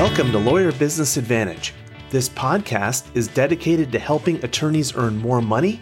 Welcome 0.00 0.32
to 0.32 0.38
Lawyer 0.38 0.72
Business 0.72 1.18
Advantage. 1.18 1.74
This 2.08 2.26
podcast 2.26 3.14
is 3.14 3.28
dedicated 3.28 3.92
to 3.92 3.98
helping 3.98 4.42
attorneys 4.42 4.96
earn 4.96 5.18
more 5.18 5.42
money, 5.42 5.78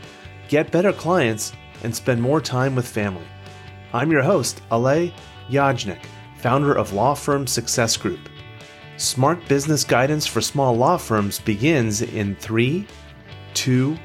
get 0.48 0.72
better 0.72 0.92
clients, 0.92 1.52
and 1.84 1.94
spend 1.94 2.20
more 2.20 2.40
time 2.40 2.74
with 2.74 2.84
family. 2.84 3.24
I'm 3.92 4.10
your 4.10 4.22
host, 4.22 4.60
Alay 4.72 5.12
Yajnik, 5.48 6.04
founder 6.38 6.74
of 6.74 6.92
Law 6.92 7.14
Firm 7.14 7.46
Success 7.46 7.96
Group. 7.96 8.18
Smart 8.96 9.38
business 9.46 9.84
guidance 9.84 10.26
for 10.26 10.40
small 10.40 10.76
law 10.76 10.96
firms 10.96 11.38
begins 11.38 12.02
in 12.02 12.34
three, 12.34 12.88
two, 13.54 13.96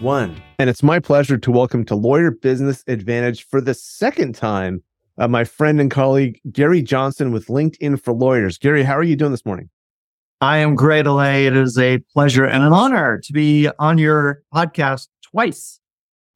one. 0.00 0.42
And 0.58 0.68
it's 0.68 0.82
my 0.82 0.98
pleasure 0.98 1.38
to 1.38 1.52
welcome 1.52 1.84
to 1.84 1.94
Lawyer 1.94 2.32
Business 2.32 2.82
Advantage 2.88 3.46
for 3.46 3.60
the 3.60 3.74
second 3.74 4.34
time 4.34 4.82
uh, 5.20 5.28
my 5.28 5.44
friend 5.44 5.80
and 5.80 5.90
colleague, 5.90 6.40
Gary 6.50 6.82
Johnson 6.82 7.30
with 7.30 7.46
LinkedIn 7.46 8.02
for 8.02 8.12
Lawyers. 8.12 8.56
Gary, 8.56 8.82
how 8.82 8.96
are 8.96 9.02
you 9.02 9.16
doing 9.16 9.30
this 9.30 9.44
morning? 9.44 9.68
I 10.40 10.56
am 10.58 10.74
great, 10.74 11.04
Alay. 11.04 11.46
It 11.46 11.54
is 11.54 11.78
a 11.78 11.98
pleasure 12.14 12.46
and 12.46 12.64
an 12.64 12.72
honor 12.72 13.20
to 13.24 13.32
be 13.32 13.68
on 13.78 13.98
your 13.98 14.42
podcast 14.52 15.08
twice. 15.22 15.78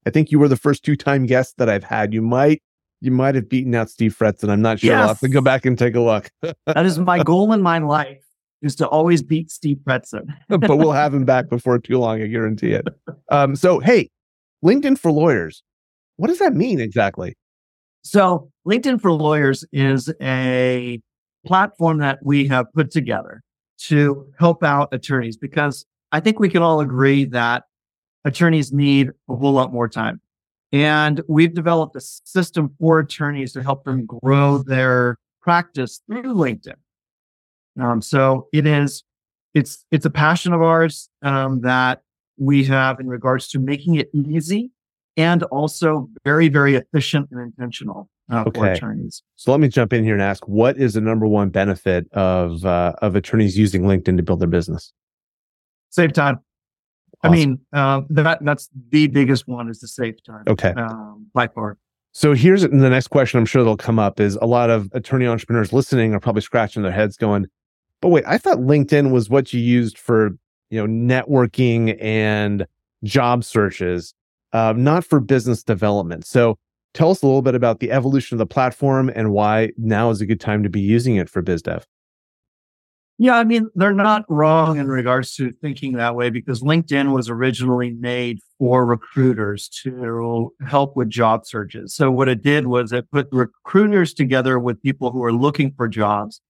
I 0.06 0.10
think 0.10 0.30
you 0.30 0.38
were 0.38 0.48
the 0.48 0.58
first 0.58 0.84
two 0.84 0.96
time 0.96 1.24
guest 1.24 1.54
that 1.56 1.70
I've 1.70 1.82
had. 1.82 2.12
You 2.12 2.20
might 2.20 2.62
you 3.00 3.10
might 3.10 3.34
have 3.34 3.48
beaten 3.48 3.74
out 3.74 3.88
Steve 3.88 4.14
Fretzin. 4.16 4.50
I'm 4.50 4.60
not 4.60 4.80
sure. 4.80 4.90
Yes. 4.90 5.00
I'll 5.00 5.08
have 5.08 5.20
to 5.20 5.28
go 5.28 5.40
back 5.40 5.64
and 5.64 5.78
take 5.78 5.94
a 5.94 6.00
look. 6.00 6.30
that 6.42 6.84
is 6.84 6.98
my 6.98 7.22
goal 7.22 7.52
in 7.54 7.62
my 7.62 7.78
life 7.78 8.22
is 8.60 8.76
to 8.76 8.88
always 8.88 9.22
beat 9.22 9.50
Steve 9.50 9.78
Fretzin. 9.86 10.26
but 10.48 10.76
we'll 10.76 10.92
have 10.92 11.14
him 11.14 11.24
back 11.24 11.48
before 11.48 11.78
too 11.78 11.98
long, 11.98 12.20
I 12.20 12.26
guarantee 12.26 12.72
it. 12.72 12.86
Um, 13.30 13.56
so 13.56 13.78
hey, 13.78 14.10
LinkedIn 14.62 14.98
for 14.98 15.10
lawyers. 15.10 15.62
What 16.16 16.28
does 16.28 16.38
that 16.40 16.52
mean 16.52 16.80
exactly? 16.80 17.34
So 18.04 18.50
LinkedIn 18.66 19.00
for 19.00 19.10
Lawyers 19.10 19.64
is 19.72 20.12
a 20.20 21.00
platform 21.46 21.98
that 21.98 22.18
we 22.22 22.46
have 22.48 22.72
put 22.72 22.90
together 22.90 23.42
to 23.78 24.26
help 24.38 24.62
out 24.62 24.88
attorneys 24.92 25.36
because 25.36 25.84
I 26.12 26.20
think 26.20 26.38
we 26.38 26.48
can 26.48 26.62
all 26.62 26.80
agree 26.80 27.24
that 27.26 27.64
attorneys 28.24 28.72
need 28.72 29.10
a 29.28 29.36
whole 29.36 29.52
lot 29.52 29.72
more 29.72 29.88
time. 29.88 30.20
And 30.70 31.22
we've 31.28 31.54
developed 31.54 31.96
a 31.96 32.00
system 32.00 32.74
for 32.78 32.98
attorneys 32.98 33.52
to 33.54 33.62
help 33.62 33.84
them 33.84 34.06
grow 34.06 34.58
their 34.58 35.18
practice 35.40 36.00
through 36.06 36.34
LinkedIn. 36.34 36.74
Um, 37.80 38.02
so 38.02 38.48
it 38.52 38.66
is, 38.66 39.02
it's, 39.54 39.84
it's 39.90 40.06
a 40.06 40.10
passion 40.10 40.52
of 40.52 40.62
ours 40.62 41.08
um, 41.22 41.60
that 41.62 42.02
we 42.36 42.64
have 42.64 43.00
in 43.00 43.08
regards 43.08 43.48
to 43.48 43.58
making 43.58 43.96
it 43.96 44.10
easy 44.12 44.70
and 45.16 45.42
also 45.44 46.08
very, 46.24 46.48
very 46.48 46.74
efficient 46.74 47.28
and 47.30 47.40
intentional 47.40 48.08
uh, 48.32 48.44
okay. 48.46 48.58
for 48.58 48.66
attorneys. 48.66 49.22
So 49.36 49.50
let 49.50 49.60
me 49.60 49.68
jump 49.68 49.92
in 49.92 50.04
here 50.04 50.14
and 50.14 50.22
ask, 50.22 50.46
what 50.48 50.76
is 50.76 50.94
the 50.94 51.00
number 51.00 51.26
one 51.26 51.50
benefit 51.50 52.10
of 52.12 52.64
uh, 52.64 52.94
of 52.98 53.16
attorneys 53.16 53.56
using 53.56 53.82
LinkedIn 53.82 54.16
to 54.16 54.22
build 54.22 54.40
their 54.40 54.48
business? 54.48 54.92
Save 55.90 56.12
time. 56.12 56.40
Awesome. 57.22 57.32
I 57.32 57.36
mean, 57.36 57.58
uh, 57.72 58.00
that 58.10 58.44
that's 58.44 58.68
the 58.90 59.06
biggest 59.06 59.46
one 59.46 59.68
is 59.68 59.78
to 59.80 59.88
save 59.88 60.22
time. 60.24 60.44
Okay, 60.46 60.72
um, 60.76 61.26
by 61.32 61.48
far. 61.48 61.78
So 62.12 62.32
here's 62.32 62.62
the 62.62 62.68
next 62.68 63.08
question. 63.08 63.38
I'm 63.38 63.46
sure 63.46 63.64
they'll 63.64 63.76
come 63.76 63.98
up. 63.98 64.20
Is 64.20 64.36
a 64.36 64.46
lot 64.46 64.70
of 64.70 64.88
attorney 64.92 65.26
entrepreneurs 65.26 65.72
listening 65.72 66.14
are 66.14 66.20
probably 66.20 66.42
scratching 66.42 66.82
their 66.82 66.92
heads, 66.92 67.16
going, 67.16 67.46
"But 68.00 68.08
wait, 68.08 68.24
I 68.26 68.38
thought 68.38 68.58
LinkedIn 68.58 69.10
was 69.10 69.30
what 69.30 69.52
you 69.52 69.60
used 69.60 69.98
for 69.98 70.30
you 70.70 70.86
know 70.86 70.86
networking 70.86 71.96
and 72.02 72.66
job 73.04 73.44
searches, 73.44 74.14
uh, 74.54 74.72
not 74.74 75.04
for 75.04 75.20
business 75.20 75.62
development." 75.62 76.24
So 76.24 76.56
Tell 76.94 77.10
us 77.10 77.22
a 77.22 77.26
little 77.26 77.42
bit 77.42 77.56
about 77.56 77.80
the 77.80 77.90
evolution 77.90 78.36
of 78.36 78.38
the 78.38 78.46
platform 78.46 79.10
and 79.12 79.32
why 79.32 79.72
now 79.76 80.10
is 80.10 80.20
a 80.20 80.26
good 80.26 80.40
time 80.40 80.62
to 80.62 80.70
be 80.70 80.80
using 80.80 81.16
it 81.16 81.28
for 81.28 81.42
BizDev. 81.42 81.82
Yeah, 83.18 83.36
I 83.36 83.44
mean, 83.44 83.68
they're 83.74 83.92
not 83.92 84.24
wrong 84.28 84.78
in 84.78 84.88
regards 84.88 85.34
to 85.36 85.52
thinking 85.60 85.92
that 85.94 86.14
way 86.16 86.30
because 86.30 86.62
LinkedIn 86.62 87.12
was 87.12 87.28
originally 87.28 87.90
made 87.90 88.38
for 88.58 88.86
recruiters 88.86 89.68
to 89.82 90.52
help 90.66 90.96
with 90.96 91.10
job 91.10 91.46
searches. 91.46 91.94
So 91.94 92.10
what 92.10 92.28
it 92.28 92.42
did 92.42 92.66
was 92.66 92.92
it 92.92 93.10
put 93.10 93.28
recruiters 93.30 94.14
together 94.14 94.58
with 94.58 94.82
people 94.82 95.10
who 95.10 95.22
are 95.22 95.32
looking 95.32 95.72
for 95.76 95.86
jobs. 95.86 96.40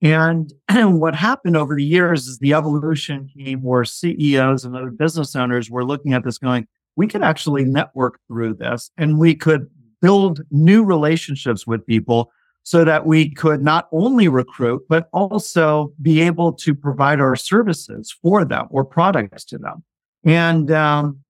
And, 0.00 0.52
and 0.68 1.00
what 1.00 1.14
happened 1.14 1.56
over 1.56 1.76
the 1.76 1.84
years 1.84 2.26
is 2.26 2.38
the 2.38 2.54
evolution 2.54 3.30
came 3.36 3.62
where 3.62 3.84
CEOs 3.84 4.64
and 4.64 4.76
other 4.76 4.90
business 4.90 5.34
owners 5.36 5.70
were 5.70 5.84
looking 5.84 6.14
at 6.14 6.24
this 6.24 6.38
going, 6.38 6.66
we 6.98 7.06
could 7.06 7.22
actually 7.22 7.64
network 7.64 8.18
through 8.26 8.54
this 8.54 8.90
and 8.98 9.20
we 9.20 9.32
could 9.32 9.70
build 10.02 10.40
new 10.50 10.82
relationships 10.82 11.64
with 11.64 11.86
people 11.86 12.32
so 12.64 12.84
that 12.84 13.06
we 13.06 13.30
could 13.30 13.62
not 13.62 13.88
only 13.92 14.26
recruit, 14.26 14.82
but 14.88 15.08
also 15.12 15.92
be 16.02 16.20
able 16.20 16.52
to 16.52 16.74
provide 16.74 17.20
our 17.20 17.36
services 17.36 18.14
for 18.20 18.44
them 18.44 18.66
or 18.70 18.84
products 18.84 19.44
to 19.44 19.58
them. 19.58 19.84
And, 20.24 20.72
um, 20.72 21.20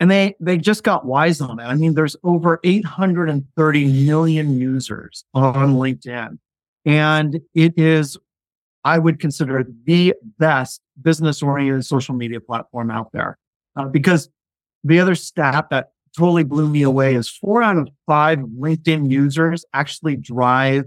and 0.00 0.10
they, 0.10 0.34
they 0.40 0.58
just 0.58 0.82
got 0.82 1.06
wise 1.06 1.40
on 1.40 1.60
it. 1.60 1.64
I 1.64 1.76
mean, 1.76 1.94
there's 1.94 2.16
over 2.24 2.58
830 2.64 4.04
million 4.04 4.58
users 4.58 5.24
on 5.34 5.76
LinkedIn. 5.76 6.36
And 6.84 7.40
it 7.54 7.74
is, 7.78 8.18
I 8.82 8.98
would 8.98 9.20
consider 9.20 9.64
the 9.84 10.14
best 10.40 10.80
business 11.00 11.44
oriented 11.44 11.86
social 11.86 12.16
media 12.16 12.40
platform 12.40 12.90
out 12.90 13.12
there. 13.12 13.38
Uh, 13.76 13.84
because 13.84 14.28
the 14.84 15.00
other 15.00 15.14
stat 15.14 15.66
that 15.70 15.92
totally 16.16 16.44
blew 16.44 16.68
me 16.68 16.82
away 16.82 17.14
is 17.14 17.28
four 17.28 17.62
out 17.62 17.76
of 17.76 17.88
five 18.06 18.38
LinkedIn 18.38 19.10
users 19.10 19.64
actually 19.72 20.16
drive 20.16 20.84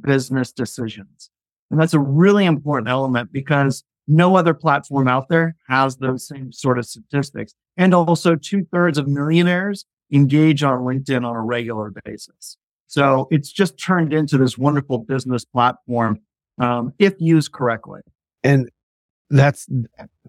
business 0.00 0.52
decisions. 0.52 1.30
And 1.70 1.80
that's 1.80 1.94
a 1.94 2.00
really 2.00 2.44
important 2.44 2.88
element 2.88 3.32
because 3.32 3.84
no 4.08 4.36
other 4.36 4.54
platform 4.54 5.08
out 5.08 5.28
there 5.28 5.56
has 5.68 5.96
those 5.96 6.26
same 6.26 6.52
sort 6.52 6.78
of 6.78 6.86
statistics. 6.86 7.54
And 7.76 7.92
also 7.94 8.36
two 8.36 8.66
thirds 8.72 8.98
of 8.98 9.08
millionaires 9.08 9.84
engage 10.12 10.62
on 10.62 10.80
LinkedIn 10.80 11.26
on 11.26 11.36
a 11.36 11.42
regular 11.42 11.92
basis. 12.04 12.56
So 12.86 13.26
it's 13.30 13.50
just 13.50 13.78
turned 13.82 14.12
into 14.12 14.38
this 14.38 14.56
wonderful 14.56 14.98
business 14.98 15.44
platform 15.44 16.20
um, 16.58 16.92
if 16.98 17.14
used 17.18 17.52
correctly. 17.52 18.00
And 18.44 18.70
that's, 19.28 19.66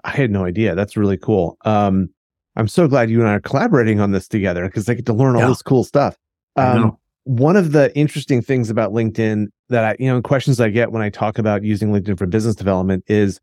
I 0.03 0.09
had 0.09 0.31
no 0.31 0.43
idea. 0.43 0.73
That's 0.73 0.97
really 0.97 1.17
cool. 1.17 1.57
Um, 1.63 2.09
I'm 2.57 2.67
so 2.67 2.87
glad 2.87 3.09
you 3.09 3.19
and 3.19 3.29
I 3.29 3.35
are 3.35 3.39
collaborating 3.39 3.99
on 3.99 4.11
this 4.11 4.27
together 4.27 4.65
because 4.65 4.89
I 4.89 4.95
get 4.95 5.05
to 5.05 5.13
learn 5.13 5.35
all 5.35 5.43
yeah. 5.43 5.47
this 5.47 5.61
cool 5.61 5.83
stuff. 5.83 6.17
Um, 6.55 6.97
one 7.23 7.55
of 7.55 7.71
the 7.71 7.95
interesting 7.95 8.41
things 8.41 8.71
about 8.71 8.91
LinkedIn 8.93 9.47
that 9.69 9.83
I, 9.83 9.95
you 9.99 10.07
know, 10.11 10.21
questions 10.21 10.59
I 10.59 10.69
get 10.69 10.91
when 10.91 11.03
I 11.03 11.09
talk 11.09 11.37
about 11.37 11.63
using 11.63 11.91
LinkedIn 11.91 12.17
for 12.17 12.25
business 12.25 12.55
development 12.55 13.03
is 13.07 13.39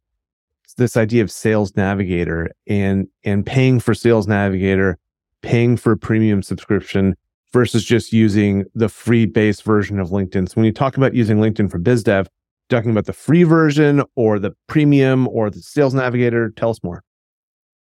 this 0.77 0.97
idea 0.97 1.23
of 1.23 1.31
sales 1.31 1.77
navigator 1.77 2.51
and 2.67 3.07
and 3.23 3.47
paying 3.47 3.79
for 3.79 3.95
sales 3.95 4.27
navigator, 4.27 4.99
paying 5.43 5.77
for 5.77 5.95
premium 5.95 6.43
subscription 6.43 7.17
versus 7.53 7.85
just 7.85 8.13
using 8.13 8.65
the 8.75 8.89
free 8.89 9.27
base 9.27 9.61
version 9.61 10.01
of 10.01 10.09
LinkedIn. 10.09 10.49
So 10.49 10.55
when 10.55 10.65
you 10.65 10.73
talk 10.73 10.97
about 10.97 11.15
using 11.15 11.39
LinkedIn 11.39 11.71
for 11.71 11.79
biz 11.79 12.03
dev, 12.03 12.29
talking 12.69 12.91
about 12.91 13.05
the 13.05 13.13
free 13.13 13.45
version 13.45 14.03
or 14.17 14.41
the 14.41 14.51
premium 14.67 15.29
or 15.29 15.51
the 15.51 15.61
sales 15.61 15.95
navigator, 15.95 16.51
tell 16.51 16.71
us 16.71 16.83
more. 16.83 17.05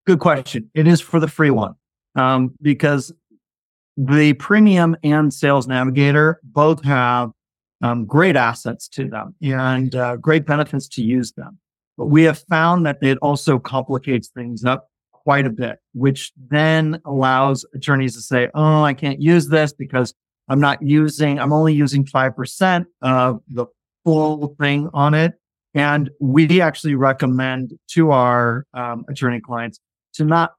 Good 0.07 0.21
question. 0.21 0.71
It 0.75 0.87
is 0.87 1.01
for 1.01 1.19
the 1.19 1.27
free 1.27 1.51
one 1.51 1.75
um, 2.15 2.55
because 2.63 3.13
the 3.97 4.35
premium 4.35 4.97
and 5.03 5.35
sales 5.35 5.67
navigator 5.67 6.41
both 6.45 6.85
have 6.85 7.33
um, 7.83 8.05
great 8.05 8.37
assets 8.37 8.87
to 8.89 9.09
them 9.09 9.35
and 9.43 9.95
uh, 9.97 10.17
great 10.17 10.47
benefits 10.47 10.87
to 10.89 11.03
use 11.03 11.33
them. 11.33 11.59
But 11.99 12.07
we 12.07 12.23
have 12.23 12.39
found 12.39 12.87
that 12.87 12.99
it 13.03 13.19
also 13.19 13.59
complicates 13.59 14.29
things 14.29 14.65
up 14.65 14.91
quite 15.13 15.45
a 15.45 15.51
bit, 15.51 15.79
which 15.93 16.33
then 16.51 17.01
allows 17.05 17.65
attorneys 17.75 18.15
to 18.15 18.21
say, 18.21 18.49
Oh, 18.55 18.83
I 18.83 18.95
can't 18.95 19.21
use 19.21 19.49
this 19.49 19.73
because 19.73 20.15
I'm 20.49 20.61
not 20.61 20.81
using, 20.83 21.41
I'm 21.41 21.53
only 21.53 21.75
using 21.75 22.05
5% 22.05 22.87
of 23.03 23.41
the 23.49 23.67
full 24.05 24.55
thing 24.61 24.89
on 24.95 25.15
it. 25.15 25.35
And 25.75 26.11
we 26.21 26.61
actually 26.61 26.95
recommend 26.95 27.75
to 27.89 28.13
our 28.13 28.67
um, 28.73 29.05
attorney 29.09 29.41
clients 29.41 29.81
to 30.17 30.25
not 30.25 30.53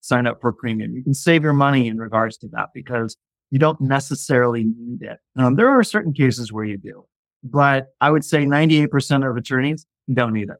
sign 0.00 0.26
up 0.26 0.40
for 0.40 0.52
premium. 0.52 0.94
You 0.94 1.02
can 1.02 1.14
save 1.14 1.42
your 1.42 1.52
money 1.52 1.88
in 1.88 1.98
regards 1.98 2.36
to 2.38 2.48
that 2.52 2.68
because 2.74 3.16
you 3.50 3.58
don't 3.58 3.80
necessarily 3.80 4.64
need 4.64 5.02
it. 5.02 5.18
Um, 5.36 5.56
there 5.56 5.68
are 5.68 5.82
certain 5.82 6.12
cases 6.12 6.52
where 6.52 6.64
you 6.64 6.76
do, 6.76 7.04
but 7.42 7.88
I 8.00 8.10
would 8.10 8.24
say 8.24 8.44
98% 8.44 9.28
of 9.28 9.36
attorneys 9.36 9.86
don't 10.12 10.32
need 10.32 10.50
it. 10.50 10.56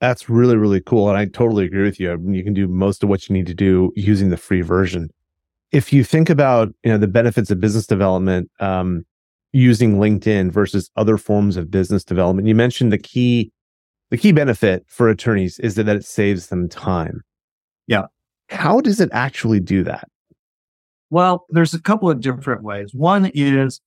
That's 0.00 0.28
really, 0.28 0.56
really 0.56 0.80
cool. 0.80 1.08
And 1.08 1.16
I 1.16 1.26
totally 1.26 1.64
agree 1.64 1.84
with 1.84 2.00
you. 2.00 2.12
I 2.12 2.16
mean, 2.16 2.34
you 2.34 2.42
can 2.42 2.54
do 2.54 2.66
most 2.66 3.02
of 3.02 3.08
what 3.08 3.28
you 3.28 3.34
need 3.34 3.46
to 3.46 3.54
do 3.54 3.92
using 3.94 4.30
the 4.30 4.36
free 4.36 4.60
version. 4.60 5.10
If 5.70 5.92
you 5.92 6.02
think 6.04 6.28
about, 6.28 6.74
you 6.82 6.90
know, 6.90 6.98
the 6.98 7.06
benefits 7.06 7.50
of 7.50 7.60
business 7.60 7.86
development, 7.86 8.50
um, 8.58 9.06
using 9.52 9.98
LinkedIn 9.98 10.50
versus 10.50 10.90
other 10.96 11.16
forms 11.16 11.56
of 11.56 11.70
business 11.70 12.04
development, 12.04 12.48
you 12.48 12.54
mentioned 12.54 12.90
the 12.92 12.98
key, 12.98 13.52
the 14.10 14.16
key 14.16 14.32
benefit 14.32 14.84
for 14.88 15.08
attorneys 15.08 15.58
is 15.60 15.76
that, 15.76 15.84
that 15.84 15.96
it 15.96 16.04
saves 16.04 16.48
them 16.48 16.68
time. 16.68 17.22
How 18.52 18.80
does 18.80 19.00
it 19.00 19.08
actually 19.12 19.60
do 19.60 19.82
that? 19.84 20.08
Well, 21.10 21.46
there's 21.50 21.74
a 21.74 21.80
couple 21.80 22.10
of 22.10 22.20
different 22.20 22.62
ways. 22.62 22.94
One 22.94 23.30
is 23.34 23.80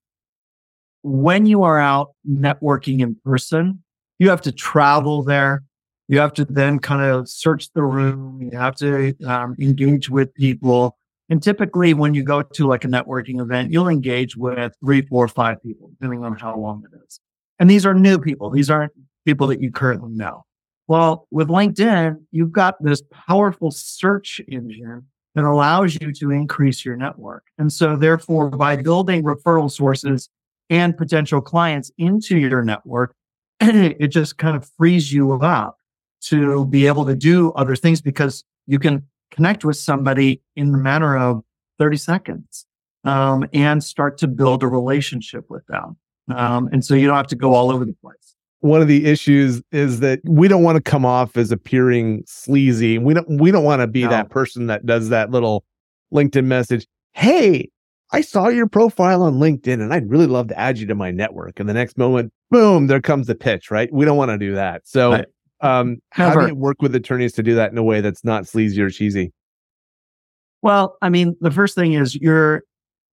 when 1.03 1.45
you 1.45 1.63
are 1.63 1.79
out 1.79 2.09
networking 2.27 3.01
in 3.01 3.15
person, 3.23 3.83
You 4.17 4.29
have 4.29 4.41
to 4.41 4.51
travel 4.51 5.23
there. 5.23 5.63
You 6.07 6.19
have 6.19 6.33
to 6.33 6.45
then 6.45 6.79
kind 6.79 7.01
of 7.01 7.27
search 7.27 7.71
the 7.73 7.83
room. 7.83 8.41
You 8.41 8.57
have 8.57 8.75
to 8.77 9.13
um, 9.25 9.55
engage 9.59 10.09
with 10.09 10.33
people. 10.35 10.97
And 11.29 11.41
typically, 11.41 11.93
when 11.93 12.13
you 12.13 12.23
go 12.23 12.43
to 12.43 12.67
like 12.67 12.85
a 12.85 12.87
networking 12.87 13.41
event, 13.41 13.71
you'll 13.71 13.89
engage 13.89 14.37
with 14.37 14.73
three, 14.83 15.01
four, 15.01 15.27
five 15.27 15.61
people, 15.63 15.89
depending 15.89 16.23
on 16.23 16.37
how 16.37 16.57
long 16.57 16.83
it 16.85 16.97
is. 17.05 17.19
And 17.59 17.69
these 17.69 17.85
are 17.85 17.93
new 17.93 18.19
people. 18.19 18.49
These 18.49 18.69
aren't 18.69 18.93
people 19.25 19.47
that 19.47 19.59
you 19.59 19.71
currently 19.71 20.11
know. 20.11 20.44
Well, 20.87 21.27
with 21.31 21.47
LinkedIn, 21.47 22.21
you've 22.31 22.51
got 22.51 22.81
this 22.83 23.01
powerful 23.11 23.71
search 23.71 24.39
engine 24.47 25.07
that 25.33 25.43
allows 25.43 25.95
you 25.99 26.11
to 26.13 26.31
increase 26.31 26.85
your 26.85 26.95
network. 26.95 27.43
And 27.57 27.71
so 27.71 27.95
therefore, 27.95 28.49
by 28.49 28.77
building 28.77 29.23
referral 29.23 29.69
sources 29.69 30.29
and 30.69 30.95
potential 30.95 31.41
clients 31.41 31.91
into 31.97 32.37
your 32.37 32.63
network, 32.63 33.13
it 33.59 34.07
just 34.07 34.37
kind 34.37 34.55
of 34.55 34.69
frees 34.77 35.11
you 35.11 35.33
up 35.33 35.77
to 36.21 36.65
be 36.65 36.87
able 36.87 37.05
to 37.05 37.15
do 37.15 37.51
other 37.53 37.75
things 37.75 38.01
because 38.01 38.43
you 38.65 38.79
can 38.79 39.03
connect 39.31 39.65
with 39.65 39.77
somebody 39.77 40.41
in 40.55 40.71
the 40.71 40.77
matter 40.77 41.17
of 41.17 41.43
30 41.79 41.97
seconds 41.97 42.65
um, 43.03 43.45
and 43.53 43.83
start 43.83 44.17
to 44.19 44.27
build 44.27 44.63
a 44.63 44.67
relationship 44.67 45.45
with 45.49 45.65
them. 45.67 45.97
Um, 46.33 46.69
and 46.71 46.83
so 46.83 46.95
you 46.95 47.07
don't 47.07 47.17
have 47.17 47.27
to 47.27 47.35
go 47.35 47.53
all 47.53 47.71
over 47.71 47.85
the 47.85 47.95
place. 48.01 48.34
One 48.65 48.81
of 48.81 48.87
the 48.87 49.05
issues 49.05 49.61
is 49.71 49.99
that 49.99 50.21
we 50.23 50.47
don't 50.47 50.63
want 50.63 50.77
to 50.77 50.81
come 50.81 51.05
off 51.05 51.37
as 51.37 51.51
appearing 51.51 52.23
sleazy. 52.25 52.97
We 52.97 53.13
don't 53.13 53.39
we 53.39 53.51
don't 53.51 53.63
want 53.63 53.81
to 53.81 53.87
be 53.87 54.01
no. 54.01 54.09
that 54.09 54.31
person 54.31 54.65
that 54.65 54.87
does 54.87 55.09
that 55.09 55.29
little 55.29 55.63
LinkedIn 56.11 56.45
message. 56.45 56.87
Hey, 57.13 57.69
I 58.11 58.21
saw 58.21 58.47
your 58.47 58.65
profile 58.65 59.21
on 59.21 59.35
LinkedIn 59.35 59.75
and 59.75 59.93
I'd 59.93 60.09
really 60.09 60.25
love 60.25 60.47
to 60.47 60.59
add 60.59 60.79
you 60.79 60.87
to 60.87 60.95
my 60.95 61.11
network. 61.11 61.59
And 61.59 61.69
the 61.69 61.75
next 61.75 61.95
moment, 61.95 62.33
boom, 62.49 62.87
there 62.87 62.99
comes 62.99 63.27
the 63.27 63.35
pitch, 63.35 63.69
right? 63.69 63.87
We 63.93 64.03
don't 64.03 64.17
want 64.17 64.31
to 64.31 64.37
do 64.39 64.55
that. 64.55 64.81
So 64.85 65.11
right. 65.11 65.25
um 65.61 65.97
how 66.09 66.33
do 66.33 66.47
you 66.47 66.55
work 66.55 66.81
with 66.81 66.95
attorneys 66.95 67.33
to 67.33 67.43
do 67.43 67.53
that 67.53 67.71
in 67.71 67.77
a 67.77 67.83
way 67.83 68.01
that's 68.01 68.23
not 68.23 68.47
sleazy 68.47 68.81
or 68.81 68.89
cheesy? 68.89 69.31
Well, 70.63 70.97
I 71.03 71.09
mean, 71.09 71.35
the 71.39 71.51
first 71.51 71.75
thing 71.75 71.93
is 71.93 72.15
you're 72.15 72.63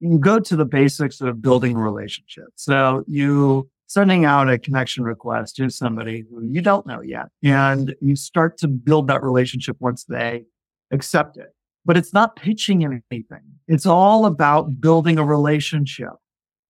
you 0.00 0.18
go 0.18 0.40
to 0.40 0.56
the 0.56 0.64
basics 0.64 1.20
of 1.20 1.42
building 1.42 1.76
relationships. 1.76 2.54
So 2.56 3.04
you 3.06 3.68
sending 3.92 4.24
out 4.24 4.48
a 4.48 4.58
connection 4.58 5.04
request 5.04 5.56
to 5.56 5.68
somebody 5.68 6.24
who 6.30 6.42
you 6.42 6.60
don't 6.60 6.86
know 6.86 7.00
yet, 7.00 7.26
and 7.42 7.94
you 8.00 8.16
start 8.16 8.58
to 8.58 8.68
build 8.68 9.08
that 9.08 9.22
relationship 9.22 9.76
once 9.80 10.04
they 10.04 10.44
accept 10.92 11.36
it. 11.36 11.54
But 11.84 11.96
it's 11.96 12.12
not 12.12 12.36
pitching 12.36 12.84
anything. 12.84 13.42
It's 13.66 13.86
all 13.86 14.26
about 14.26 14.80
building 14.80 15.18
a 15.18 15.24
relationship 15.24 16.12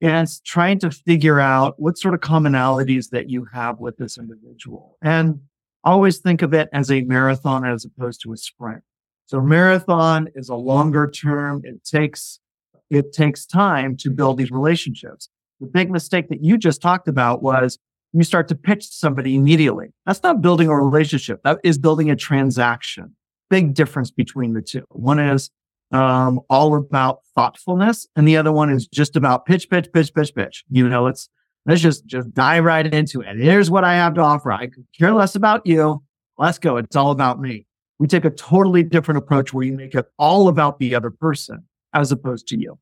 and 0.03 0.25
it's 0.27 0.41
trying 0.41 0.81
to 0.81 0.91
figure 0.91 1.39
out 1.39 1.75
what 1.79 1.97
sort 1.97 2.13
of 2.13 2.21
commonalities 2.21 3.11
that 3.11 3.31
you 3.31 3.47
have 3.53 3.79
with 3.79 3.97
this 3.99 4.19
individual. 4.19 4.99
And 5.01 5.41
always 5.85 6.19
think 6.19 6.43
of 6.43 6.53
it 6.53 6.69
as 6.73 6.91
a 6.91 7.03
marathon 7.03 7.65
as 7.65 7.85
opposed 7.85 8.21
to 8.23 8.33
a 8.33 8.37
sprint. 8.37 8.83
So 9.27 9.41
marathon 9.41 10.29
is 10.35 10.49
a 10.49 10.57
longer 10.57 11.09
term. 11.09 11.63
It 11.65 11.85
takes 11.85 12.41
it 12.91 13.13
takes 13.13 13.47
time 13.47 13.97
to 13.99 14.11
build 14.11 14.37
these 14.37 14.51
relationships. 14.51 15.29
The 15.63 15.69
big 15.69 15.93
mistake 15.93 16.29
that 16.29 16.43
you 16.43 16.59
just 16.59 16.83
talked 16.83 17.07
about 17.07 17.41
was 17.41 17.79
you 18.13 18.25
start 18.25 18.49
to 18.49 18.57
pitch 18.57 18.85
somebody 18.85 19.37
immediately. 19.37 19.95
That's 20.05 20.21
not 20.25 20.43
building 20.43 20.69
a 20.69 20.75
relationship. 20.75 21.41
That 21.45 21.61
is 21.63 21.79
building 21.79 22.11
a 22.11 22.17
transaction. 22.17 23.15
Big 23.49 23.73
difference 23.73 24.11
between 24.11 24.55
the 24.55 24.61
two. 24.61 24.83
One 24.89 25.21
is 25.21 25.51
um, 25.93 26.41
all 26.51 26.75
about 26.75 27.21
thoughtfulness, 27.37 28.09
and 28.17 28.27
the 28.27 28.37
other 28.37 28.51
one 28.51 28.71
is 28.71 28.89
just 28.89 29.15
about 29.15 29.47
pitch, 29.47 29.71
pitch, 29.71 29.87
pitch, 29.93 30.13
pitch, 30.13 30.35
pitch. 30.35 30.65
You 30.69 30.89
know, 30.89 31.05
let's 31.05 31.29
let's 31.65 31.81
just 31.81 32.07
just 32.07 32.35
dive 32.35 32.65
right 32.65 32.93
into 32.93 33.21
it. 33.21 33.37
Here's 33.37 33.71
what 33.71 33.85
I 33.85 33.95
have 33.95 34.15
to 34.15 34.21
offer. 34.21 34.51
I 34.51 34.69
care 34.99 35.15
less 35.15 35.37
about 35.37 35.65
you. 35.65 36.03
Let's 36.39 36.59
go. 36.59 36.77
It's 36.77 36.97
all 36.97 37.13
about 37.13 37.41
me. 37.41 37.67
We 38.01 38.09
take 38.09 38.25
a 38.25 38.31
totally 38.31 38.83
different 38.83 39.19
approach 39.19 39.53
where 39.53 39.65
you 39.65 39.75
make 39.75 39.95
it 39.95 40.07
all 40.19 40.49
about 40.49 40.81
the 40.81 40.97
other 40.97 41.11
person 41.11 41.69
as 41.95 42.11
opposed 42.11 42.49
to 42.49 42.59
you. 42.59 42.81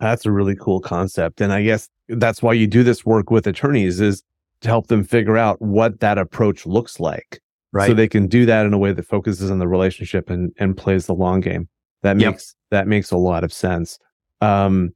That's 0.00 0.26
a 0.26 0.30
really 0.30 0.56
cool 0.56 0.80
concept. 0.80 1.40
And 1.40 1.52
I 1.52 1.62
guess 1.62 1.88
that's 2.08 2.42
why 2.42 2.52
you 2.52 2.66
do 2.66 2.82
this 2.82 3.04
work 3.04 3.30
with 3.30 3.46
attorneys 3.46 4.00
is 4.00 4.22
to 4.60 4.68
help 4.68 4.88
them 4.88 5.04
figure 5.04 5.36
out 5.36 5.60
what 5.60 6.00
that 6.00 6.18
approach 6.18 6.66
looks 6.66 7.00
like. 7.00 7.40
Right. 7.72 7.86
So 7.86 7.94
they 7.94 8.08
can 8.08 8.28
do 8.28 8.46
that 8.46 8.64
in 8.64 8.72
a 8.72 8.78
way 8.78 8.92
that 8.92 9.06
focuses 9.06 9.50
on 9.50 9.58
the 9.58 9.68
relationship 9.68 10.30
and, 10.30 10.52
and 10.58 10.76
plays 10.76 11.06
the 11.06 11.14
long 11.14 11.40
game. 11.40 11.68
That 12.02 12.16
makes 12.16 12.54
yep. 12.70 12.70
that 12.70 12.88
makes 12.88 13.10
a 13.10 13.16
lot 13.16 13.44
of 13.44 13.52
sense. 13.52 13.98
Um, 14.40 14.94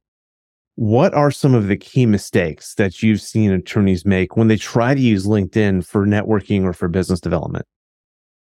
what 0.75 1.13
are 1.13 1.29
some 1.29 1.53
of 1.53 1.67
the 1.67 1.77
key 1.77 2.05
mistakes 2.05 2.73
that 2.75 3.03
you've 3.03 3.21
seen 3.21 3.51
attorneys 3.51 4.05
make 4.05 4.35
when 4.35 4.47
they 4.47 4.57
try 4.57 4.95
to 4.95 4.99
use 4.99 5.27
LinkedIn 5.27 5.85
for 5.85 6.07
networking 6.07 6.63
or 6.63 6.73
for 6.73 6.87
business 6.87 7.19
development? 7.19 7.65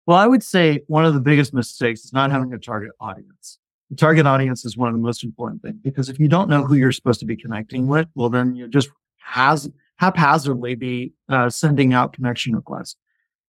Well, 0.06 0.16
I 0.16 0.26
would 0.26 0.42
say 0.42 0.80
one 0.88 1.04
of 1.04 1.14
the 1.14 1.20
biggest 1.20 1.54
mistakes 1.54 2.04
is 2.04 2.12
not 2.12 2.30
having 2.30 2.52
a 2.52 2.58
target 2.58 2.90
audience. 2.98 3.58
Target 3.96 4.26
audience 4.26 4.64
is 4.64 4.76
one 4.76 4.88
of 4.88 4.94
the 4.94 5.00
most 5.00 5.24
important 5.24 5.62
things 5.62 5.78
because 5.82 6.08
if 6.08 6.18
you 6.18 6.28
don't 6.28 6.50
know 6.50 6.64
who 6.64 6.74
you're 6.74 6.92
supposed 6.92 7.20
to 7.20 7.26
be 7.26 7.36
connecting 7.36 7.86
with, 7.86 8.06
well, 8.14 8.28
then 8.28 8.54
you 8.54 8.68
just 8.68 8.90
has 9.18 9.70
haphazardly 9.96 10.74
be 10.74 11.12
uh, 11.28 11.48
sending 11.50 11.92
out 11.92 12.12
connection 12.12 12.54
requests. 12.54 12.96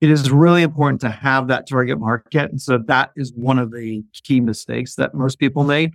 It 0.01 0.09
is 0.09 0.31
really 0.31 0.63
important 0.63 1.01
to 1.01 1.09
have 1.09 1.47
that 1.47 1.67
target 1.67 1.99
market. 1.99 2.49
And 2.51 2.61
so 2.61 2.77
that 2.87 3.11
is 3.17 3.33
one 3.33 3.59
of 3.59 3.71
the 3.71 4.03
key 4.23 4.39
mistakes 4.39 4.95
that 4.95 5.13
most 5.13 5.39
people 5.39 5.63
make. 5.63 5.93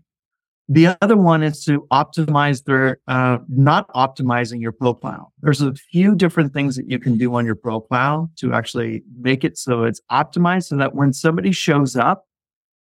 The 0.68 0.96
other 1.02 1.16
one 1.16 1.42
is 1.42 1.62
to 1.66 1.86
optimize 1.92 2.64
their, 2.64 2.98
uh, 3.06 3.38
not 3.48 3.88
optimizing 3.88 4.60
your 4.60 4.72
profile. 4.72 5.32
There's 5.42 5.60
a 5.60 5.74
few 5.74 6.14
different 6.14 6.54
things 6.54 6.76
that 6.76 6.88
you 6.88 6.98
can 6.98 7.18
do 7.18 7.34
on 7.34 7.44
your 7.44 7.54
profile 7.54 8.30
to 8.36 8.54
actually 8.54 9.02
make 9.20 9.44
it 9.44 9.58
so 9.58 9.84
it's 9.84 10.00
optimized 10.10 10.64
so 10.64 10.76
that 10.76 10.94
when 10.94 11.12
somebody 11.12 11.52
shows 11.52 11.96
up, 11.96 12.26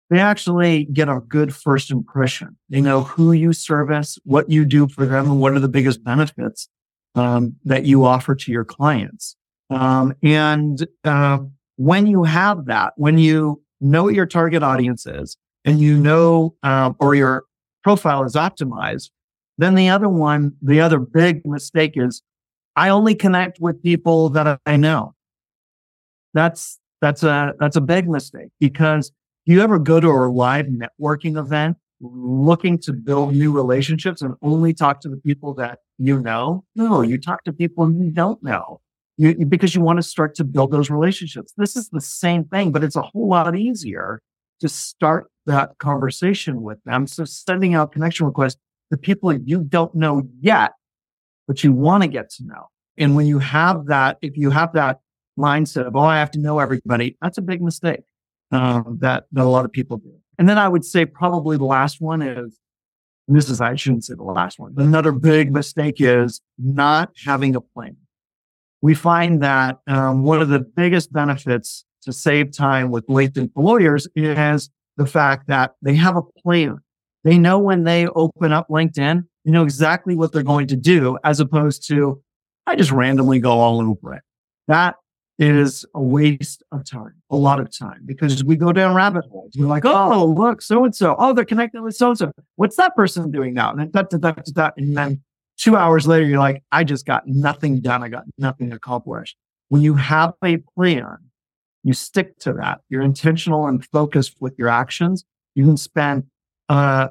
they 0.10 0.20
actually 0.20 0.86
get 0.86 1.08
a 1.08 1.20
good 1.28 1.54
first 1.54 1.92
impression. 1.92 2.58
They 2.70 2.82
know 2.82 3.04
who 3.04 3.32
you 3.32 3.54
service, 3.54 4.18
what 4.24 4.50
you 4.50 4.66
do 4.66 4.88
for 4.88 5.06
them, 5.06 5.26
and 5.26 5.40
what 5.40 5.54
are 5.54 5.60
the 5.60 5.70
biggest 5.70 6.04
benefits 6.04 6.68
um, 7.16 7.56
that 7.66 7.86
you 7.86 8.06
offer 8.06 8.36
to 8.36 8.52
your 8.52 8.66
clients. 8.66 9.36
Um, 9.70 10.16
and 10.24 10.88
uh, 11.04 11.40
when 11.76 12.08
you 12.08 12.24
have 12.24 12.66
that, 12.66 12.94
when 12.98 13.18
you 13.18 13.62
know 13.82 14.04
what 14.04 14.16
your 14.16 14.26
target 14.26 14.64
audience 14.64 15.06
is, 15.06 15.38
and 15.64 15.80
you 15.80 15.98
know, 15.98 16.56
um, 16.64 16.96
or 17.00 17.14
your 17.14 17.44
profile 17.84 18.24
is 18.24 18.34
optimized, 18.34 19.12
then 19.58 19.76
the 19.76 19.90
other 19.90 20.10
one, 20.10 20.54
the 20.62 20.82
other 20.82 21.00
big 21.00 21.46
mistake 21.46 21.94
is 21.96 22.24
I 22.76 22.90
only 22.90 23.14
connect 23.14 23.60
with 23.60 23.84
people 23.84 24.30
that 24.30 24.60
I 24.66 24.78
know. 24.78 25.14
That's 26.34 26.80
that's 27.02 27.24
a 27.24 27.54
that's 27.60 27.76
a 27.76 27.82
big 27.82 28.10
mistake 28.10 28.50
because 28.60 29.12
you 29.50 29.62
ever 29.62 29.80
go 29.80 30.00
to 30.00 30.08
a 30.08 30.30
live 30.32 30.68
networking 30.68 31.38
event 31.38 31.78
looking 32.02 32.78
to 32.80 32.94
build 32.94 33.36
new 33.36 33.52
relationships 33.52 34.22
and 34.22 34.36
only 34.42 34.74
talk 34.74 35.02
to 35.02 35.10
the 35.10 35.18
people 35.18 35.54
that 35.56 35.80
you 35.98 36.20
know? 36.20 36.64
No, 36.76 37.02
you 37.02 37.18
talk 37.18 37.44
to 37.44 37.54
people 37.54 37.92
you 37.92 38.12
don't 38.12 38.42
know 38.44 38.82
you, 39.18 39.46
because 39.46 39.76
you 39.76 39.82
want 39.82 39.98
to 39.98 40.04
start 40.04 40.34
to 40.36 40.44
build 40.44 40.72
those 40.72 40.90
relationships. 40.90 41.54
This 41.58 41.76
is 41.76 41.90
the 41.90 42.00
same 42.00 42.46
thing, 42.46 42.72
but 42.72 42.84
it's 42.84 42.96
a 42.96 43.02
whole 43.02 43.28
lot 43.28 43.54
easier 43.58 44.22
to 44.62 44.70
start 44.70 45.30
that 45.46 45.78
conversation 45.80 46.62
with 46.62 46.82
them. 46.86 47.06
So 47.06 47.26
sending 47.26 47.76
out 47.76 47.92
connection 47.92 48.26
requests 48.26 48.60
to 48.92 48.98
people 48.98 49.34
you 49.34 49.64
don't 49.64 49.94
know 49.94 50.24
yet, 50.40 50.72
but 51.48 51.64
you 51.64 51.74
want 51.74 52.04
to 52.04 52.08
get 52.08 52.30
to 52.32 52.46
know. 52.46 52.68
And 52.98 53.16
when 53.16 53.28
you 53.28 53.40
have 53.40 53.88
that, 53.88 54.18
if 54.22 54.38
you 54.38 54.52
have 54.52 54.74
that 54.74 55.00
mindset 55.38 55.86
of, 55.86 55.96
oh, 55.96 56.02
I 56.02 56.20
have 56.20 56.32
to 56.32 56.40
know 56.40 56.60
everybody, 56.60 57.18
that's 57.22 57.38
a 57.38 57.42
big 57.42 57.62
mistake 57.62 58.04
um, 58.52 58.98
that, 59.02 59.26
that 59.32 59.44
a 59.44 59.50
lot 59.50 59.66
of 59.66 59.72
people 59.72 59.98
do. 59.98 60.14
And 60.38 60.48
then 60.48 60.58
I 60.58 60.68
would 60.68 60.86
say 60.86 61.06
probably 61.06 61.58
the 61.58 61.66
last 61.66 62.00
one 62.00 62.22
is, 62.22 62.58
and 63.28 63.38
this 63.38 63.50
is, 63.50 63.62
I 63.62 63.76
shouldn't 63.76 64.06
say 64.06 64.16
the 64.16 64.24
last 64.24 64.58
one, 64.58 64.74
but 64.74 64.86
another 64.86 65.12
big 65.12 65.52
mistake 65.52 65.96
is 66.00 66.42
not 66.58 67.12
having 67.26 67.56
a 67.56 67.62
plan. 67.62 67.98
We 68.82 68.96
find 68.96 69.44
that 69.44 69.80
um, 69.88 70.24
one 70.24 70.42
of 70.42 70.50
the 70.50 70.60
biggest 70.60 71.12
benefits 71.12 71.86
to 72.04 72.14
save 72.14 72.52
time 72.52 72.92
with 72.92 73.06
LinkedIn 73.08 73.54
for 73.54 73.64
lawyers 73.64 74.08
is 74.16 74.70
the 74.96 75.06
fact 75.06 75.48
that 75.48 75.76
they 75.82 75.96
have 75.96 76.16
a 76.16 76.22
plan. 76.42 76.80
They 77.26 77.38
know 77.38 77.60
when 77.60 77.84
they 77.84 78.08
open 78.08 78.54
up 78.54 78.70
LinkedIn, 78.70 79.26
they 79.44 79.52
know 79.52 79.64
exactly 79.64 80.16
what 80.16 80.32
they're 80.32 80.42
going 80.42 80.68
to 80.68 80.78
do, 80.78 81.18
as 81.24 81.40
opposed 81.40 81.86
to, 81.90 82.22
I 82.66 82.78
just 82.78 82.92
randomly 82.92 83.40
go 83.40 83.52
all 83.52 83.82
over 83.82 84.14
it. 84.14 84.24
That 84.70 84.96
is 85.40 85.86
a 85.96 86.02
waste 86.02 86.62
of 86.72 86.84
time, 86.84 87.14
a 87.30 87.36
lot 87.36 87.60
of 87.60 87.76
time, 87.76 88.02
because 88.06 88.44
we 88.44 88.58
go 88.58 88.74
down 88.74 88.94
rabbit 88.94 89.26
holes. 89.32 89.54
We're 89.58 89.68
like, 89.68 89.86
oh, 89.86 90.26
look, 90.26 90.62
so 90.62 90.84
and 90.84 90.94
so. 90.94 91.16
Oh, 91.18 91.34
they're 91.34 91.46
connected 91.46 91.82
with 91.82 91.96
so 91.96 92.10
and 92.10 92.18
so. 92.18 92.32
What's 92.58 92.76
that 92.76 92.96
person 92.96 93.32
doing 93.32 93.54
now? 93.54 93.72
And 93.72 93.80
then, 93.80 93.92
da, 93.92 94.02
da, 94.02 94.18
da, 94.18 94.32
da, 94.32 94.70
and 94.76 94.98
then 94.98 95.22
two 95.58 95.78
hours 95.78 96.08
later, 96.08 96.26
you're 96.26 96.40
like, 96.40 96.62
I 96.72 96.84
just 96.84 97.06
got 97.06 97.26
nothing 97.26 97.80
done. 97.80 98.04
I 98.04 98.10
got 98.10 98.26
nothing 98.38 98.74
accomplished. 98.74 99.38
When 99.70 99.82
you 99.82 99.96
have 99.96 100.34
a 100.44 100.58
plan, 100.76 101.18
you 101.84 101.94
stick 101.94 102.38
to 102.40 102.54
that. 102.54 102.82
You're 102.90 103.02
intentional 103.02 103.66
and 103.68 103.86
focused 103.86 104.36
with 104.42 104.56
your 104.60 104.68
actions. 104.68 105.24
You 105.56 105.66
can 105.66 105.78
spend 105.78 106.26
a 106.68 107.10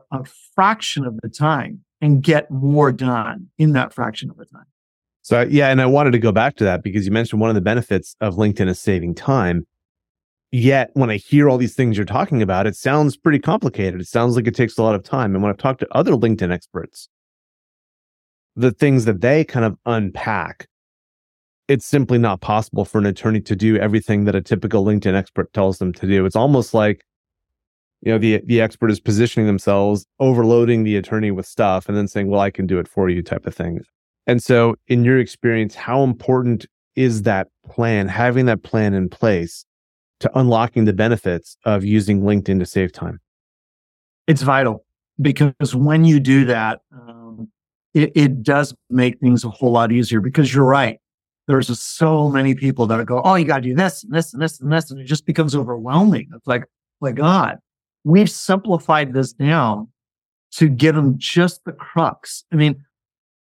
fraction 0.55 1.07
of 1.07 1.19
the 1.23 1.29
time 1.29 1.85
and 2.01 2.23
get 2.23 2.51
more 2.51 2.93
done 2.93 3.49
in 3.59 3.73
that 3.73 3.93
fraction 3.93 4.31
of 4.31 4.37
the 4.37 4.45
time. 4.45 4.67
So 5.29 5.43
yeah, 5.43 5.69
and 5.69 5.83
I 5.83 5.85
wanted 5.85 6.13
to 6.13 6.19
go 6.19 6.33
back 6.33 6.57
to 6.57 6.65
that 6.65 6.83
because 6.83 7.05
you 7.05 7.13
mentioned 7.13 7.39
one 7.39 7.51
of 7.51 7.55
the 7.55 7.61
benefits 7.61 8.17
of 8.23 8.37
LinkedIn 8.37 8.67
is 8.67 8.81
saving 8.81 9.15
time. 9.15 9.67
Yet 10.53 10.89
when 10.95 11.11
I 11.11 11.19
hear 11.19 11.51
all 11.51 11.59
these 11.59 11.75
things 11.75 11.99
you're 11.99 12.07
talking 12.07 12.41
about, 12.41 12.67
it 12.67 12.75
sounds 12.75 13.19
pretty 13.19 13.39
complicated. 13.39 14.01
It 14.01 14.07
sounds 14.07 14.37
like 14.37 14.47
it 14.47 14.55
takes 14.55 14.79
a 14.79 14.83
lot 14.83 14.95
of 14.95 15.03
time. 15.03 15.35
And 15.35 15.43
when 15.43 15.51
I've 15.51 15.59
talked 15.59 15.81
to 15.81 15.89
other 15.95 16.13
LinkedIn 16.13 16.51
experts, 16.51 17.11
the 18.57 18.71
things 18.71 19.05
that 19.05 19.21
they 19.21 19.45
kind 19.45 19.67
of 19.67 19.77
unpack, 19.85 20.67
it's 21.69 21.85
simply 21.85 22.17
not 22.17 22.41
possible 22.41 22.87
for 22.87 22.97
an 22.97 23.05
attorney 23.05 23.43
to 23.43 23.55
do 23.55 23.77
everything 23.77 24.25
that 24.25 24.35
a 24.35 24.41
typical 24.41 24.83
LinkedIn 24.83 25.13
expert 25.13 25.53
tells 25.53 25.77
them 25.77 25.93
to 25.93 26.07
do. 26.07 26.25
It's 26.25 26.37
almost 26.37 26.73
like 26.73 27.05
you 28.01 28.11
know 28.11 28.17
the 28.17 28.41
the 28.47 28.63
expert 28.63 28.91
is 28.91 28.99
positioning 28.99 29.47
themselves 29.47 30.07
overloading 30.21 30.85
the 30.85 30.97
attorney 30.97 31.33
with 31.33 31.45
stuff 31.45 31.87
and 31.87 31.99
then 31.99 32.07
saying 32.07 32.29
well 32.29 32.41
i 32.41 32.49
can 32.49 32.65
do 32.65 32.79
it 32.79 32.87
for 32.87 33.09
you 33.09 33.25
type 33.25 33.45
of 33.45 33.53
thing 33.53 33.81
and 34.29 34.43
so 34.43 34.77
in 34.87 35.05
your 35.05 35.19
experience 35.19 35.75
how 35.75 36.05
important 36.05 36.67
is 36.95 37.23
that 37.23 37.49
plan 37.69 38.07
having 38.07 38.47
that 38.47 38.63
plan 38.63 38.95
in 38.95 39.09
place 39.09 39.65
to 40.21 40.39
unlocking 40.39 40.85
the 40.85 40.93
benefits 40.93 41.57
of 41.65 41.85
using 41.85 42.23
linkedin 42.23 42.59
to 42.59 42.67
save 42.67 42.93
time? 42.93 43.21
It's 44.27 44.43
vital 44.43 44.85
because 45.21 45.75
when 45.75 46.05
you 46.05 46.21
do 46.21 46.45
that 46.45 46.81
um, 46.93 47.49
it, 47.95 48.13
it 48.15 48.43
does 48.45 48.75
make 48.91 49.19
things 49.19 49.43
a 49.43 49.51
whole 49.51 49.73
lot 49.73 49.91
easier 49.91 50.21
because 50.21 50.55
you're 50.55 50.65
right. 50.65 51.01
There's 51.49 51.81
so 51.81 52.29
many 52.29 52.55
people 52.55 52.87
that 52.87 53.05
go 53.07 53.21
oh 53.25 53.35
you 53.35 53.45
got 53.45 53.57
to 53.57 53.63
do 53.63 53.75
this 53.75 54.05
and 54.05 54.13
this 54.13 54.33
and 54.33 54.41
this 54.41 54.61
and 54.61 54.73
this 54.73 54.91
and 54.93 55.01
it 55.01 55.05
just 55.05 55.27
becomes 55.27 55.57
overwhelming. 55.57 56.29
It's 56.33 56.47
like 56.47 56.65
my 57.01 57.11
god 57.11 57.59
we've 58.05 58.31
simplified 58.31 59.13
this 59.13 59.33
down 59.33 59.89
to 60.51 60.69
get 60.69 60.95
them 60.95 61.15
just 61.19 61.65
the 61.65 61.73
crux. 61.73 62.45
I 62.53 62.57
mean, 62.57 62.85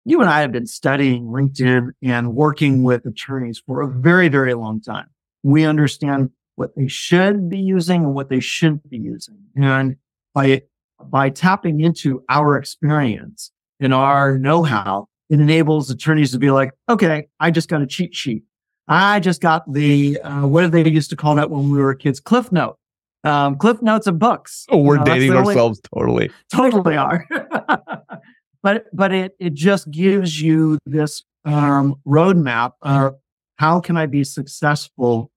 you 0.04 0.20
and 0.20 0.30
I 0.30 0.40
have 0.40 0.52
been 0.52 0.66
studying 0.66 1.26
LinkedIn 1.26 1.90
and 2.02 2.34
working 2.34 2.82
with 2.82 3.04
attorneys 3.06 3.62
for 3.64 3.82
a 3.82 3.88
very, 3.88 4.28
very 4.28 4.54
long 4.54 4.80
time. 4.80 5.06
We 5.42 5.64
understand 5.64 6.30
what 6.56 6.74
they 6.76 6.88
should 6.88 7.48
be 7.48 7.58
using 7.58 8.04
and 8.04 8.14
what 8.14 8.28
they 8.28 8.40
shouldn't 8.40 8.88
be 8.88 8.98
using. 8.98 9.38
And 9.56 9.96
by, 10.34 10.62
by 11.02 11.30
tapping 11.30 11.80
into 11.80 12.22
our 12.28 12.56
experience 12.56 13.52
and 13.78 13.94
our 13.94 14.38
know-how, 14.38 15.08
it 15.28 15.40
enables 15.40 15.90
attorneys 15.90 16.32
to 16.32 16.38
be 16.38 16.50
like, 16.50 16.72
okay, 16.88 17.28
I 17.38 17.50
just 17.50 17.68
got 17.68 17.82
a 17.82 17.86
cheat 17.86 18.14
sheet. 18.14 18.42
I 18.88 19.20
just 19.20 19.40
got 19.40 19.70
the, 19.72 20.18
uh, 20.20 20.46
what 20.46 20.62
did 20.62 20.72
they 20.72 20.90
used 20.90 21.10
to 21.10 21.16
call 21.16 21.36
that 21.36 21.50
when 21.50 21.70
we 21.70 21.78
were 21.78 21.94
kids? 21.94 22.18
Cliff 22.18 22.50
note 22.50 22.76
um, 23.24 23.56
cliff 23.56 23.82
notes 23.82 24.06
of 24.06 24.18
books. 24.18 24.66
Oh, 24.70 24.78
we're 24.78 24.94
you 24.94 24.98
know, 25.00 25.04
dating 25.04 25.32
ourselves 25.32 25.80
only, 25.92 26.28
totally. 26.28 26.30
Totally 26.52 26.96
are. 26.96 27.26
but 28.62 28.86
but 28.92 29.12
it 29.12 29.36
it 29.38 29.54
just 29.54 29.90
gives 29.90 30.40
you 30.40 30.78
this 30.86 31.22
um, 31.44 31.96
roadmap 32.06 32.72
of 32.82 33.16
how 33.56 33.80
can 33.80 33.96
I 33.96 34.06
be 34.06 34.24
successful 34.24 35.30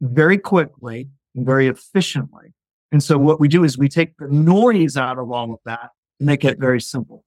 very 0.00 0.38
quickly, 0.38 1.08
and 1.34 1.46
very 1.46 1.68
efficiently. 1.68 2.52
And 2.92 3.02
so 3.02 3.18
what 3.18 3.40
we 3.40 3.48
do 3.48 3.64
is 3.64 3.76
we 3.76 3.88
take 3.88 4.16
the 4.18 4.28
noise 4.28 4.96
out 4.96 5.18
of 5.18 5.30
all 5.30 5.52
of 5.52 5.60
that 5.64 5.90
and 6.20 6.26
make 6.26 6.44
it 6.44 6.58
very 6.58 6.80
simple. 6.80 7.24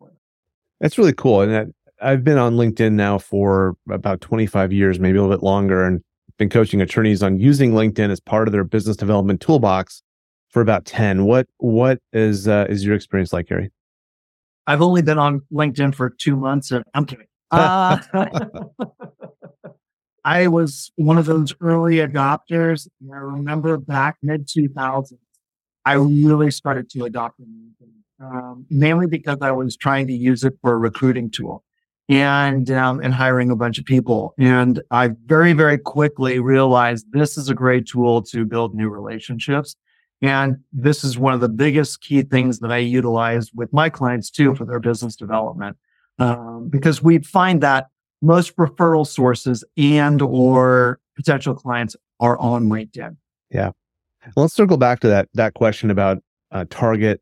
That's 0.79 0.98
really 0.98 1.13
cool. 1.13 1.41
And 1.41 1.74
I've 2.01 2.24
been 2.24 2.38
on 2.38 2.55
LinkedIn 2.55 2.93
now 2.93 3.17
for 3.17 3.75
about 3.89 4.22
25 4.22 4.72
years, 4.72 5.00
maybe 5.00 5.17
a 5.17 5.22
little 5.22 5.36
bit 5.36 5.43
longer. 5.43 5.84
And 5.84 6.01
been 6.38 6.50
coaching 6.50 6.81
attorneys 6.81 7.24
on 7.24 7.39
using 7.39 7.72
LinkedIn 7.72 8.12
as 8.12 8.19
part 8.19 8.48
of 8.48 8.51
their 8.51 8.63
business 8.63 8.96
development 8.96 9.41
toolbox 9.41 10.03
for 10.50 10.62
about 10.62 10.86
10. 10.86 11.25
What 11.25 11.48
what 11.57 12.00
is 12.13 12.48
uh, 12.48 12.67
is 12.69 12.86
your 12.86 12.96
experience 12.96 13.34
like, 13.34 13.48
Gary? 13.48 13.72
I've 14.67 14.81
only 14.81 15.01
been 15.01 15.17
on 15.17 15.41
LinkedIn 15.51 15.95
for 15.95 16.09
two 16.09 16.36
months. 16.36 16.71
And 16.71 16.83
I'm 16.93 17.05
kidding. 17.05 17.27
Uh, 17.50 17.97
I 20.25 20.47
was 20.47 20.91
one 20.97 21.17
of 21.17 21.25
those 21.25 21.55
early 21.62 21.95
adopters. 21.95 22.88
and 23.00 23.13
I 23.13 23.17
remember 23.17 23.77
back 23.77 24.17
mid 24.21 24.45
2000s, 24.47 25.13
I 25.86 25.93
really 25.93 26.51
started 26.51 26.89
to 26.91 27.05
adopt 27.05 27.39
LinkedIn, 27.39 27.88
um, 28.21 28.65
mainly 28.69 29.07
because 29.07 29.38
I 29.41 29.51
was 29.51 29.77
trying 29.77 30.07
to 30.07 30.13
use 30.13 30.43
it 30.43 30.55
for 30.62 30.74
a 30.74 30.77
recruiting 30.77 31.31
tool 31.31 31.63
and 32.09 32.69
um, 32.71 33.00
and 33.00 33.13
hiring 33.13 33.51
a 33.51 33.55
bunch 33.55 33.79
of 33.79 33.86
people. 33.86 34.33
And 34.38 34.81
I 34.91 35.12
very 35.25 35.53
very 35.53 35.77
quickly 35.77 36.39
realized 36.39 37.05
this 37.13 37.38
is 37.38 37.47
a 37.47 37.55
great 37.55 37.86
tool 37.88 38.21
to 38.24 38.43
build 38.43 38.75
new 38.75 38.89
relationships. 38.89 39.77
And 40.21 40.57
this 40.74 41.03
is 41.03 41.17
one 41.17 41.33
of 41.33 41.41
the 41.41 41.50
biggest 41.50 42.01
key 42.01 42.24
things 42.24 42.59
that 42.59 42.71
I 42.71 42.77
utilize 42.77 43.51
with 43.53 43.71
my 43.71 43.89
clients 43.89 44.31
too 44.31 44.55
for 44.55 44.65
their 44.65 44.79
business 44.79 45.15
development, 45.15 45.77
um, 46.17 46.69
because 46.69 47.03
we 47.03 47.19
find 47.19 47.62
that 47.62 47.88
most 48.21 48.55
referral 48.55 49.05
sources 49.05 49.63
and 49.77 50.21
or 50.21 51.00
potential 51.15 51.53
clients 51.53 51.95
are 52.19 52.38
on 52.39 52.65
LinkedIn. 52.65 53.15
Yeah. 53.51 53.71
Let's 54.36 54.53
circle 54.53 54.77
back 54.77 55.00
to 55.01 55.07
that 55.07 55.29
that 55.36 55.53
question 55.53 55.91
about 55.91 56.17
uh, 56.51 56.65
target 56.69 57.21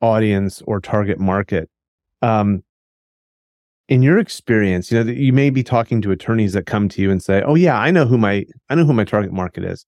audience 0.00 0.62
or 0.66 0.80
target 0.80 1.18
market. 1.18 1.68
Um, 2.22 2.62
in 3.88 4.02
your 4.02 4.18
experience, 4.18 4.92
you 4.92 5.02
know, 5.02 5.10
you 5.10 5.32
may 5.32 5.50
be 5.50 5.62
talking 5.62 6.00
to 6.02 6.10
attorneys 6.10 6.52
that 6.52 6.66
come 6.66 6.88
to 6.90 7.02
you 7.02 7.10
and 7.10 7.22
say, 7.22 7.42
"Oh 7.42 7.54
yeah, 7.54 7.78
I 7.78 7.90
know 7.90 8.06
who 8.06 8.18
my 8.18 8.46
I 8.68 8.74
know 8.74 8.84
who 8.84 8.92
my 8.92 9.04
target 9.04 9.32
market 9.32 9.64
is." 9.64 9.84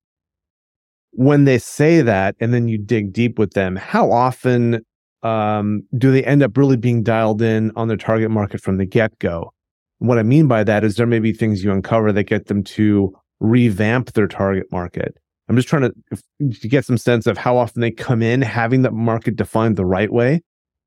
When 1.13 1.45
they 1.45 1.59
say 1.59 2.03
that, 2.03 2.37
and 2.41 2.55
then 2.55 2.69
you 2.69 2.79
dig 2.79 3.13
deep 3.13 3.39
with 3.39 3.53
them, 3.53 3.77
how 3.77 4.13
often 4.13 4.85
um, 5.23 5.83
do 5.99 6.13
they 6.13 6.25
end 6.25 6.43
up 6.43 6.57
really 6.57 6.77
being 6.77 7.03
dialed 7.03 7.43
in 7.43 7.73
on 7.77 7.89
their 7.89 7.97
target 7.97 8.31
market 8.31 8.61
from 8.61 8.79
the 8.79 8.87
get 8.87 9.19
go? 9.19 9.53
What 9.99 10.19
I 10.19 10.23
mean 10.23 10.47
by 10.47 10.65
that 10.65 10.85
is 10.85 10.97
there 10.97 11.07
may 11.07 11.19
be 11.19 11.33
things 11.33 11.63
you 11.63 11.73
uncover 11.73 12.13
that 12.13 12.25
get 12.25 12.47
them 12.47 12.63
to 12.65 13.13
revamp 13.41 14.13
their 14.13 14.29
target 14.29 14.67
market. 14.71 15.17
I'm 15.49 15.57
just 15.57 15.69
trying 15.69 15.83
to, 15.83 16.53
to 16.53 16.69
get 16.69 16.85
some 16.85 16.97
sense 16.97 17.27
of 17.27 17.37
how 17.37 17.57
often 17.57 17.81
they 17.81 17.91
come 17.91 18.23
in 18.23 18.41
having 18.41 18.83
the 18.83 18.93
market 18.93 19.35
defined 19.35 19.77
the 19.77 19.85
right 19.85 20.13
way 20.13 20.43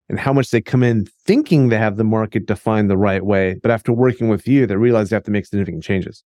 and 0.07 0.19
how 0.19 0.31
much 0.31 0.51
they 0.51 0.61
come 0.61 0.83
in 0.83 1.05
thinking 1.25 1.69
they 1.69 1.77
have 1.77 1.97
the 1.97 2.03
market 2.03 2.45
defined 2.45 2.89
the 2.89 2.97
right 2.97 3.25
way. 3.25 3.57
But 3.61 3.71
after 3.71 3.91
working 3.91 4.29
with 4.29 4.47
you, 4.47 4.65
they 4.65 4.77
realize 4.77 5.09
they 5.09 5.15
have 5.15 5.23
to 5.23 5.31
make 5.31 5.45
significant 5.45 5.83
changes. 5.83 6.23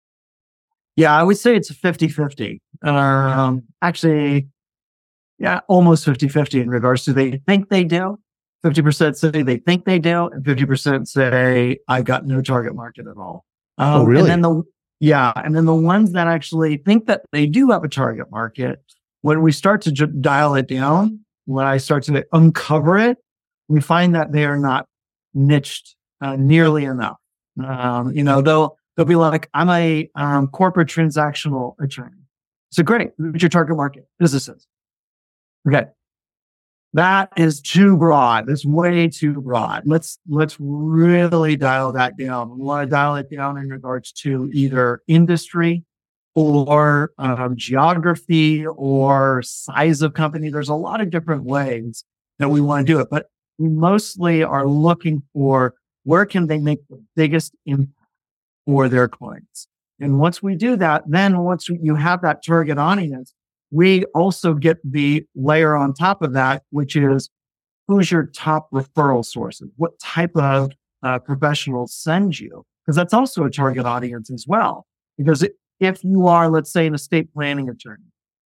Yeah, 0.98 1.16
I 1.16 1.24
would 1.24 1.38
say 1.38 1.56
it's 1.56 1.74
50 1.74 2.10
50. 2.10 2.62
Um, 2.82 3.64
actually, 3.82 4.48
yeah, 5.40 5.62
almost 5.68 6.04
50 6.04 6.28
50 6.28 6.60
in 6.60 6.70
regards 6.70 7.06
to 7.06 7.14
they 7.14 7.40
think 7.48 7.70
they 7.70 7.84
do. 7.86 8.20
50% 8.66 9.16
say 9.16 9.44
they 9.44 9.58
think 9.58 9.86
they 9.86 10.00
do, 10.00 10.28
and 10.28 10.44
50% 10.44 11.08
say, 11.08 11.78
I've 11.88 12.06
got 12.06 12.26
no 12.26 12.42
target 12.42 12.76
market 12.76 13.06
at 13.08 13.16
all. 13.16 13.46
Um, 13.78 14.02
oh, 14.02 14.04
really? 14.04 14.22
And 14.22 14.30
then 14.30 14.42
the, 14.42 14.64
yeah. 15.00 15.32
And 15.36 15.56
then 15.56 15.66
the 15.66 15.76
ones 15.76 16.12
that 16.14 16.28
actually 16.28 16.78
think 16.78 17.06
that 17.06 17.22
they 17.32 17.46
do 17.46 17.70
have 17.70 17.84
a 17.84 17.88
target 17.88 18.32
market, 18.32 18.82
when 19.22 19.44
we 19.44 19.52
start 19.52 19.82
to 19.84 19.92
j- 19.92 20.08
dial 20.20 20.56
it 20.56 20.68
down, 20.68 21.20
when 21.46 21.68
I 21.68 21.78
start 21.78 22.04
to 22.06 22.26
uncover 22.34 22.98
it, 22.98 23.18
we 23.68 23.80
find 23.80 24.16
that 24.16 24.32
they 24.32 24.46
are 24.46 24.58
not 24.58 24.88
niched 25.34 25.96
uh, 26.22 26.36
nearly 26.36 26.86
enough. 26.86 27.18
Um, 27.64 28.12
you 28.12 28.24
know, 28.24 28.42
they'll 28.42 28.78
they'll 28.98 29.06
be 29.06 29.16
like, 29.16 29.50
"I'm 29.54 29.70
a 29.70 30.10
um, 30.16 30.48
corporate 30.48 30.90
transactional 30.90 31.76
attorney." 31.80 32.18
So 32.72 32.84
great, 32.84 33.12
what's 33.18 33.42
your 33.42 33.50
target 33.50 33.78
market? 33.78 34.08
Businesses. 34.20 34.68
Okay, 35.68 35.86
that 36.94 37.32
is 37.38 37.62
too 37.62 37.96
broad. 37.96 38.48
That's 38.48 38.66
way 38.66 39.08
too 39.08 39.42
broad. 39.42 39.84
Let's 39.86 40.18
let's 40.28 40.58
really 40.60 41.56
dial 41.56 41.92
that 41.94 42.18
down. 42.18 42.58
We 42.58 42.66
want 42.66 42.88
to 42.88 42.90
dial 42.90 43.16
it 43.16 43.30
down 43.30 43.58
in 43.58 43.70
regards 43.70 44.12
to 44.14 44.50
either 44.54 45.02
industry 45.08 45.84
or 46.34 47.12
um, 47.18 47.56
geography 47.56 48.66
or 48.66 49.42
size 49.44 50.02
of 50.02 50.14
company. 50.14 50.50
There's 50.50 50.70
a 50.70 50.76
lot 50.76 51.02
of 51.02 51.10
different 51.10 51.44
ways 51.44 52.04
that 52.40 52.50
we 52.50 52.62
want 52.62 52.86
to 52.86 52.94
do 52.94 53.00
it, 53.00 53.10
but 53.10 53.30
we 53.58 53.70
mostly 53.70 54.44
are 54.44 54.68
looking 54.68 55.24
for 55.34 55.74
where 56.04 56.26
can 56.26 56.48
they 56.48 56.58
make 56.58 56.80
the 56.90 57.04
biggest 57.16 57.54
impact 57.66 57.97
for 58.68 58.88
their 58.88 59.08
clients. 59.08 59.68
And 60.00 60.20
once 60.20 60.44
we 60.44 60.56
do 60.56 60.76
that, 60.76 61.04
then 61.08 61.40
once 61.40 61.68
you 61.70 61.96
have 61.96 62.22
that 62.22 62.46
target 62.46 62.78
audience, 62.78 63.34
we 63.72 64.06
also 64.14 64.54
get 64.54 64.78
the 64.84 65.26
layer 65.36 65.76
on 65.76 65.94
top 65.94 66.22
of 66.22 66.34
that, 66.34 66.62
which 66.70 66.96
is 66.96 67.30
who's 67.88 68.12
your 68.12 68.28
top 68.28 68.70
referral 68.72 69.26
sources? 69.26 69.70
What 69.78 69.98
type 70.00 70.36
of 70.36 70.72
uh, 71.02 71.20
professionals 71.20 71.96
send 71.96 72.40
you? 72.40 72.64
Because 72.86 72.96
that's 72.96 73.14
also 73.14 73.44
a 73.46 73.50
target 73.50 73.86
audience 73.86 74.30
as 74.30 74.46
well. 74.48 74.86
Because 75.18 75.44
if 75.80 76.04
you 76.04 76.28
are, 76.28 76.50
let's 76.50 76.72
say, 76.72 76.86
an 76.86 76.94
estate 76.94 77.34
planning 77.34 77.70
attorney, 77.70 78.04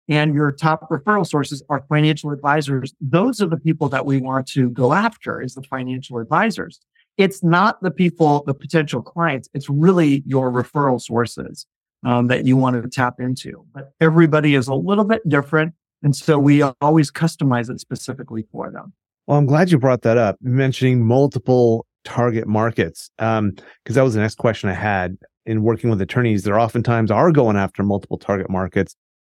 and 0.09 0.33
your 0.33 0.51
top 0.51 0.89
referral 0.89 1.27
sources 1.27 1.61
are 1.69 1.83
financial 1.89 2.31
advisors. 2.31 2.93
Those 3.01 3.41
are 3.41 3.47
the 3.47 3.57
people 3.57 3.89
that 3.89 4.05
we 4.05 4.21
want 4.21 4.47
to 4.49 4.69
go 4.69 4.93
after 4.93 5.41
is 5.41 5.53
the 5.53 5.63
financial 5.63 6.17
advisors. 6.19 6.79
It's 7.17 7.43
not 7.43 7.81
the 7.81 7.91
people, 7.91 8.43
the 8.45 8.53
potential 8.53 9.01
clients. 9.01 9.49
It's 9.53 9.69
really 9.69 10.23
your 10.25 10.51
referral 10.51 11.01
sources 11.01 11.65
um, 12.05 12.27
that 12.27 12.45
you 12.45 12.55
want 12.55 12.81
to 12.81 12.89
tap 12.89 13.15
into. 13.19 13.65
But 13.73 13.93
everybody 13.99 14.55
is 14.55 14.67
a 14.67 14.75
little 14.75 15.03
bit 15.03 15.27
different. 15.27 15.73
And 16.03 16.15
so 16.15 16.37
we 16.37 16.61
always 16.81 17.11
customize 17.11 17.69
it 17.69 17.79
specifically 17.79 18.45
for 18.51 18.71
them. 18.71 18.93
Well, 19.25 19.37
I'm 19.37 19.47
glad 19.47 19.71
you 19.71 19.79
brought 19.79 20.03
that 20.03 20.17
up, 20.17 20.37
mentioning 20.41 21.03
multiple 21.03 21.87
target 22.07 22.47
markets? 22.47 23.11
Because 23.17 23.39
um, 23.39 23.55
that 23.85 24.01
was 24.01 24.13
the 24.13 24.21
next 24.21 24.35
question 24.35 24.69
I 24.69 24.73
had 24.73 25.17
in 25.45 25.63
working 25.63 25.89
with 25.89 26.01
attorneys. 26.01 26.43
There 26.43 26.59
oftentimes 26.59 27.11
are 27.11 27.31
going 27.31 27.57
after 27.57 27.83
multiple 27.83 28.17
target 28.17 28.49
markets. 28.49 28.95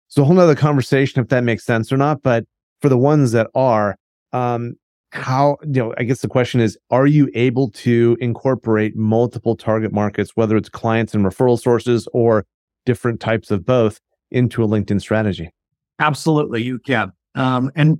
So 0.08 0.22
a 0.22 0.24
whole 0.24 0.34
nother 0.34 0.54
conversation 0.54 1.22
if 1.22 1.28
that 1.28 1.44
makes 1.44 1.64
sense 1.64 1.90
or 1.92 1.96
not. 1.96 2.22
But 2.22 2.44
for 2.80 2.88
the 2.88 2.98
ones 2.98 3.32
that 3.32 3.48
are, 3.54 3.96
um, 4.32 4.74
how 5.10 5.56
you 5.62 5.80
know 5.80 5.94
i 5.96 6.02
guess 6.02 6.20
the 6.20 6.28
question 6.28 6.60
is 6.60 6.76
are 6.90 7.06
you 7.06 7.30
able 7.34 7.70
to 7.70 8.16
incorporate 8.20 8.94
multiple 8.94 9.56
target 9.56 9.90
markets 9.90 10.32
whether 10.34 10.54
it's 10.54 10.68
clients 10.68 11.14
and 11.14 11.24
referral 11.24 11.58
sources 11.58 12.06
or 12.12 12.44
different 12.88 13.20
types 13.20 13.50
of 13.50 13.66
both 13.66 14.00
into 14.30 14.64
a 14.64 14.66
linkedin 14.66 14.98
strategy? 14.98 15.50
Absolutely 15.98 16.62
you 16.62 16.78
can. 16.78 17.12
Um, 17.34 17.70
and 17.74 17.98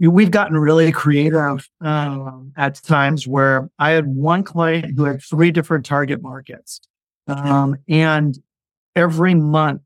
we've 0.00 0.30
gotten 0.30 0.58
really 0.58 0.92
creative 0.92 1.68
um, 1.80 2.52
at 2.56 2.74
times 2.76 3.26
where 3.26 3.68
i 3.78 3.90
had 3.90 4.06
one 4.06 4.44
client 4.44 4.96
who 4.96 5.04
had 5.04 5.22
three 5.22 5.50
different 5.50 5.84
target 5.84 6.22
markets. 6.22 6.80
Um, 7.26 7.76
and 7.88 8.38
every 8.94 9.34
month 9.34 9.82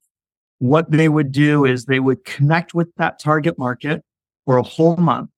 what 0.58 0.90
they 0.90 1.08
would 1.08 1.32
do 1.32 1.64
is 1.64 1.84
they 1.84 2.00
would 2.00 2.24
connect 2.24 2.74
with 2.74 2.88
that 2.96 3.18
target 3.18 3.58
market 3.58 4.02
for 4.44 4.56
a 4.56 4.62
whole 4.62 4.96
month 4.96 5.30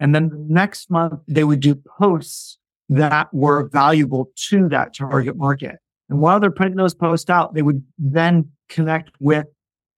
and 0.00 0.14
then 0.14 0.28
the 0.28 0.44
next 0.48 0.90
month, 0.90 1.20
they 1.26 1.44
would 1.44 1.60
do 1.60 1.74
posts 1.74 2.58
that 2.88 3.32
were 3.32 3.68
valuable 3.68 4.30
to 4.48 4.68
that 4.68 4.94
target 4.94 5.36
market. 5.36 5.76
And 6.08 6.20
while 6.20 6.38
they're 6.38 6.50
putting 6.50 6.76
those 6.76 6.94
posts 6.94 7.28
out, 7.30 7.54
they 7.54 7.62
would 7.62 7.82
then 7.98 8.50
connect 8.68 9.10
with 9.18 9.46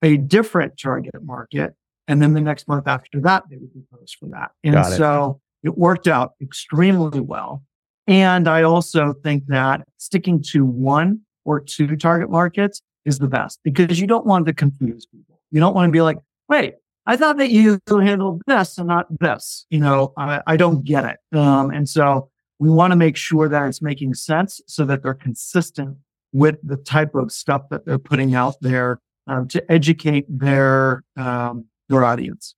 a 0.02 0.16
different 0.16 0.78
target 0.78 1.22
market. 1.22 1.74
And 2.06 2.22
then 2.22 2.32
the 2.32 2.40
next 2.40 2.68
month 2.68 2.86
after 2.86 3.20
that, 3.20 3.44
they 3.50 3.56
would 3.56 3.72
do 3.72 3.84
posts 3.92 4.16
for 4.18 4.28
that. 4.30 4.52
And 4.64 4.74
it. 4.74 4.96
so 4.96 5.40
it 5.62 5.76
worked 5.76 6.08
out 6.08 6.32
extremely 6.40 7.20
well. 7.20 7.62
And 8.06 8.48
I 8.48 8.62
also 8.62 9.12
think 9.12 9.44
that 9.48 9.82
sticking 9.98 10.42
to 10.52 10.64
one 10.64 11.20
or 11.44 11.60
two 11.60 11.94
target 11.96 12.30
markets 12.30 12.80
is 13.04 13.18
the 13.18 13.26
best 13.26 13.60
because 13.62 14.00
you 14.00 14.06
don't 14.06 14.24
want 14.24 14.46
to 14.46 14.54
confuse 14.54 15.04
people. 15.06 15.40
You 15.50 15.60
don't 15.60 15.74
want 15.74 15.88
to 15.88 15.92
be 15.92 16.00
like, 16.00 16.16
wait, 16.48 16.74
I 17.08 17.16
thought 17.16 17.38
that 17.38 17.50
you 17.50 17.80
handled 17.88 18.42
this 18.46 18.76
and 18.76 18.86
not 18.86 19.06
this. 19.18 19.64
You 19.70 19.80
know, 19.80 20.12
I, 20.18 20.42
I 20.46 20.56
don't 20.58 20.84
get 20.84 21.06
it. 21.06 21.36
Um, 21.36 21.70
and 21.70 21.88
so 21.88 22.28
we 22.58 22.68
want 22.68 22.90
to 22.90 22.96
make 22.96 23.16
sure 23.16 23.48
that 23.48 23.66
it's 23.66 23.80
making 23.80 24.12
sense 24.12 24.60
so 24.66 24.84
that 24.84 25.02
they're 25.02 25.14
consistent 25.14 25.96
with 26.34 26.56
the 26.62 26.76
type 26.76 27.14
of 27.14 27.32
stuff 27.32 27.62
that 27.70 27.86
they're 27.86 27.98
putting 27.98 28.34
out 28.34 28.56
there 28.60 29.00
um, 29.26 29.48
to 29.48 29.72
educate 29.72 30.26
their 30.28 31.02
um, 31.16 31.64
their 31.88 32.04
audience. 32.04 32.54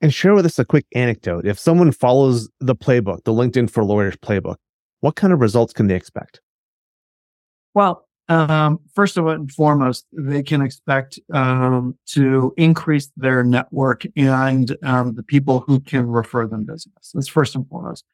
And 0.00 0.14
share 0.14 0.34
with 0.34 0.46
us 0.46 0.60
a 0.60 0.64
quick 0.64 0.86
anecdote. 0.94 1.44
If 1.44 1.58
someone 1.58 1.90
follows 1.90 2.48
the 2.60 2.76
playbook, 2.76 3.24
the 3.24 3.32
LinkedIn 3.32 3.68
for 3.68 3.82
Lawyers 3.82 4.16
playbook, 4.16 4.56
what 5.00 5.16
kind 5.16 5.32
of 5.32 5.40
results 5.40 5.72
can 5.72 5.88
they 5.88 5.96
expect? 5.96 6.40
Well, 7.74 8.05
um, 8.28 8.80
first 8.94 9.16
of 9.16 9.24
all 9.24 9.32
and 9.32 9.50
foremost, 9.50 10.06
they 10.12 10.42
can 10.42 10.60
expect 10.60 11.20
um, 11.32 11.96
to 12.06 12.52
increase 12.56 13.10
their 13.16 13.44
network 13.44 14.04
and 14.16 14.76
um, 14.82 15.14
the 15.14 15.22
people 15.22 15.60
who 15.60 15.80
can 15.80 16.06
refer 16.06 16.46
them 16.46 16.64
business. 16.64 17.12
That's 17.14 17.28
first 17.28 17.54
and 17.54 17.68
foremost. 17.68 18.04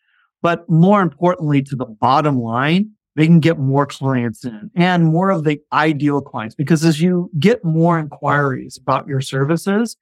But 0.42 0.68
more 0.68 1.00
importantly, 1.00 1.62
to 1.62 1.76
the 1.76 1.86
bottom 1.86 2.38
line, 2.38 2.90
they 3.14 3.26
can 3.26 3.40
get 3.40 3.58
more 3.58 3.86
clients 3.86 4.44
in 4.44 4.70
and 4.74 5.06
more 5.06 5.30
of 5.30 5.44
the 5.44 5.60
ideal 5.72 6.20
clients 6.20 6.54
because 6.54 6.84
as 6.84 7.00
you 7.00 7.30
get 7.38 7.64
more 7.64 7.98
inquiries 7.98 8.78
about 8.78 9.06
your 9.06 9.20
services, 9.20 9.96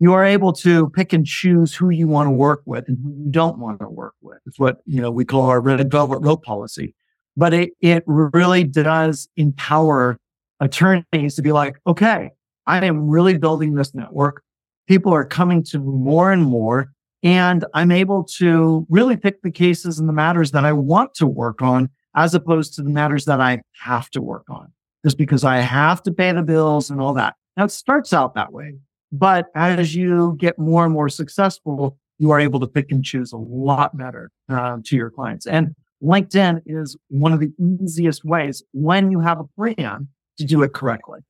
you 0.00 0.12
are 0.12 0.24
able 0.24 0.52
to 0.52 0.90
pick 0.90 1.12
and 1.12 1.26
choose 1.26 1.74
who 1.74 1.90
you 1.90 2.06
want 2.06 2.26
to 2.26 2.30
work 2.30 2.62
with 2.64 2.88
and 2.88 2.98
who 3.02 3.10
you 3.10 3.30
don't 3.30 3.58
want 3.58 3.80
to 3.80 3.88
work 3.88 4.14
with. 4.20 4.38
It's 4.46 4.58
what, 4.58 4.78
you 4.86 5.00
know, 5.00 5.10
we 5.10 5.24
call 5.24 5.42
our 5.42 5.60
red 5.60 5.90
velvet 5.90 6.18
rope 6.20 6.44
policy 6.44 6.94
but 7.38 7.54
it, 7.54 7.70
it 7.80 8.02
really 8.06 8.64
does 8.64 9.28
empower 9.36 10.18
attorneys 10.58 11.36
to 11.36 11.42
be 11.42 11.52
like, 11.52 11.76
okay, 11.86 12.32
I 12.66 12.84
am 12.84 13.08
really 13.08 13.38
building 13.38 13.74
this 13.74 13.94
network. 13.94 14.42
People 14.88 15.14
are 15.14 15.24
coming 15.24 15.62
to 15.64 15.78
more 15.78 16.32
and 16.32 16.42
more, 16.42 16.90
and 17.22 17.64
I'm 17.74 17.92
able 17.92 18.24
to 18.38 18.84
really 18.90 19.16
pick 19.16 19.40
the 19.42 19.52
cases 19.52 20.00
and 20.00 20.08
the 20.08 20.12
matters 20.12 20.50
that 20.50 20.64
I 20.64 20.72
want 20.72 21.14
to 21.14 21.28
work 21.28 21.62
on 21.62 21.90
as 22.16 22.34
opposed 22.34 22.74
to 22.74 22.82
the 22.82 22.90
matters 22.90 23.24
that 23.26 23.40
I 23.40 23.62
have 23.82 24.10
to 24.10 24.20
work 24.20 24.46
on 24.50 24.72
just 25.04 25.16
because 25.16 25.44
I 25.44 25.58
have 25.58 26.02
to 26.02 26.10
pay 26.10 26.32
the 26.32 26.42
bills 26.42 26.90
and 26.90 27.00
all 27.00 27.14
that. 27.14 27.36
Now 27.56 27.66
it 27.66 27.70
starts 27.70 28.12
out 28.12 28.34
that 28.34 28.52
way, 28.52 28.74
but 29.12 29.46
as 29.54 29.94
you 29.94 30.34
get 30.40 30.58
more 30.58 30.84
and 30.84 30.92
more 30.92 31.08
successful, 31.08 31.96
you 32.18 32.32
are 32.32 32.40
able 32.40 32.58
to 32.58 32.66
pick 32.66 32.90
and 32.90 33.04
choose 33.04 33.32
a 33.32 33.36
lot 33.36 33.96
better 33.96 34.32
uh, 34.48 34.78
to 34.84 34.96
your 34.96 35.10
clients. 35.10 35.46
And 35.46 35.76
LinkedIn 36.02 36.62
is 36.66 36.96
one 37.08 37.32
of 37.32 37.40
the 37.40 37.52
easiest 37.58 38.24
ways 38.24 38.62
when 38.72 39.10
you 39.10 39.20
have 39.20 39.40
a 39.40 39.44
plan 39.44 40.08
to 40.38 40.44
do 40.44 40.62
it 40.62 40.72
correctly. 40.72 41.20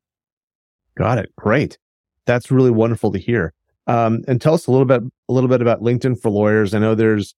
Got 0.97 1.19
it. 1.19 1.35
Great. 1.37 1.79
That's 2.27 2.51
really 2.51 2.71
wonderful 2.71 3.11
to 3.13 3.19
hear. 3.19 3.55
Um, 3.87 4.23
and 4.29 4.41
tell 4.41 4.53
us 4.53 4.67
a 4.67 4.71
little 4.71 4.85
bit, 4.85 5.03
a 5.29 5.33
little 5.33 5.49
bit 5.49 5.63
about 5.63 5.81
LinkedIn 5.81 6.21
for 6.21 6.31
lawyers. 6.31 6.75
I 6.75 6.79
know 6.79 6.95
there's 6.95 7.35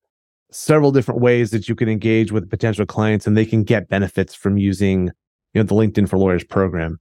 several 0.51 0.91
different 0.91 1.21
ways 1.21 1.51
that 1.51 1.69
you 1.69 1.75
can 1.75 1.87
engage 1.87 2.31
with 2.31 2.49
potential 2.49 2.85
clients, 2.85 3.25
and 3.25 3.37
they 3.37 3.45
can 3.45 3.63
get 3.63 3.87
benefits 3.87 4.35
from 4.35 4.57
using, 4.57 5.11
you 5.53 5.61
know, 5.61 5.63
the 5.63 5.75
LinkedIn 5.75 6.09
for 6.09 6.17
Lawyers 6.17 6.43
program. 6.43 6.99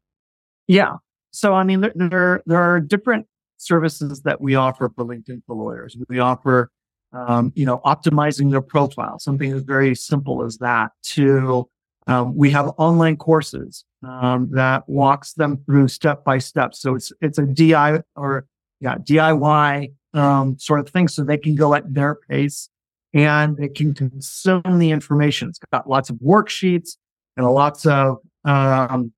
Yeah. 0.68 0.96
So 1.32 1.54
I 1.54 1.64
mean, 1.64 1.80
there 1.80 1.92
there, 1.96 2.42
there 2.46 2.60
are 2.60 2.78
different 2.78 3.26
services 3.56 4.22
that 4.22 4.40
we 4.40 4.54
offer 4.54 4.90
for 4.94 5.04
LinkedIn 5.04 5.42
for 5.46 5.54
lawyers. 5.56 5.96
We 6.08 6.18
offer 6.18 6.70
um, 7.12 7.52
you 7.54 7.66
know, 7.66 7.78
optimizing 7.84 8.50
their 8.50 8.60
profile, 8.60 9.18
something 9.18 9.52
as 9.52 9.62
very 9.62 9.94
simple 9.94 10.44
as 10.44 10.58
that, 10.58 10.92
to 11.02 11.68
um, 12.06 12.34
we 12.34 12.50
have 12.50 12.72
online 12.78 13.16
courses 13.16 13.84
um, 14.06 14.48
that 14.52 14.88
walks 14.88 15.34
them 15.34 15.62
through 15.66 15.88
step 15.88 16.24
by 16.24 16.38
step. 16.38 16.74
So 16.74 16.94
it's 16.94 17.12
it's 17.20 17.38
a 17.38 17.46
DI 17.46 18.02
or 18.16 18.46
yeah 18.80 18.96
DIY 18.96 19.92
um, 20.14 20.58
sort 20.58 20.80
of 20.80 20.88
thing, 20.88 21.08
so 21.08 21.22
they 21.22 21.38
can 21.38 21.54
go 21.54 21.74
at 21.74 21.92
their 21.92 22.16
pace 22.28 22.68
and 23.12 23.56
they 23.56 23.68
can 23.68 23.94
consume 23.94 24.78
the 24.78 24.90
information. 24.90 25.48
It's 25.48 25.58
got 25.72 25.88
lots 25.88 26.10
of 26.10 26.16
worksheets 26.16 26.96
and 27.36 27.46
lots 27.46 27.86
of 27.86 28.18
um, 28.44 29.12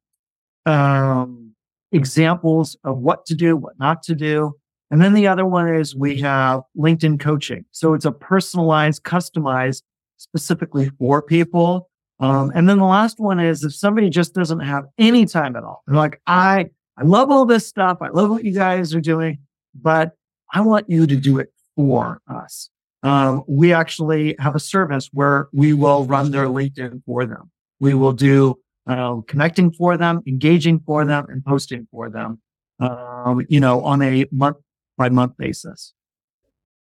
um, 0.67 1.55
examples 1.93 2.77
of 2.85 2.99
what 2.99 3.27
to 3.27 3.35
do, 3.35 3.57
what 3.57 3.79
not 3.79 4.03
to 4.05 4.15
do. 4.15 4.55
And 4.93 5.01
then 5.01 5.15
the 5.15 5.27
other 5.27 5.47
one 5.47 5.75
is 5.75 5.97
we 5.97 6.21
have 6.21 6.61
LinkedIn 6.77 7.19
coaching. 7.19 7.65
So 7.71 7.95
it's 7.95 8.05
a 8.05 8.13
personalized, 8.13 9.03
customized 9.05 9.83
specifically 10.19 10.91
for 10.99 11.23
people. 11.23 11.89
Um, 12.21 12.53
and 12.55 12.69
then 12.69 12.77
the 12.77 12.85
last 12.85 13.19
one 13.19 13.41
is 13.41 13.65
if 13.65 13.75
somebody 13.75 14.11
just 14.11 14.35
doesn't 14.35 14.61
have 14.61 14.85
any 14.99 15.25
time 15.25 15.57
at 15.57 15.65
all, 15.65 15.83
they're 15.87 15.97
like, 15.97 16.21
I, 16.27 16.67
I 16.99 17.05
love 17.05 17.31
all 17.31 17.47
this 17.47 17.67
stuff. 17.67 17.99
I 18.03 18.09
love 18.09 18.29
what 18.29 18.45
you 18.45 18.53
guys 18.53 18.95
are 18.95 19.01
doing, 19.01 19.39
but 19.75 20.13
I 20.53 20.61
want 20.61 20.91
you 20.91 21.07
to 21.07 21.17
do 21.17 21.39
it 21.39 21.51
for 21.75 22.21
us. 22.29 22.69
Um, 23.03 23.45
we 23.49 23.73
actually 23.73 24.37
have 24.41 24.55
a 24.55 24.61
service 24.61 25.09
where 25.11 25.49
we 25.55 25.73
will 25.73 26.05
run 26.05 26.33
their 26.33 26.49
LinkedIn 26.49 27.03
for 27.07 27.25
them. 27.25 27.51
We 27.81 27.95
will 27.95 28.13
do 28.13 28.59
uh, 28.87 29.23
connecting 29.27 29.73
for 29.73 29.97
them, 29.97 30.21
engaging 30.27 30.81
for 30.81 31.07
them, 31.07 31.25
and 31.31 31.43
posting 31.43 31.89
for 31.91 32.11
them. 32.11 32.43
Um, 32.79 33.47
you 33.49 33.59
know, 33.59 33.83
on 33.85 34.03
a 34.03 34.27
month 34.31 34.59
by 34.97 35.09
month 35.09 35.37
basis. 35.37 35.95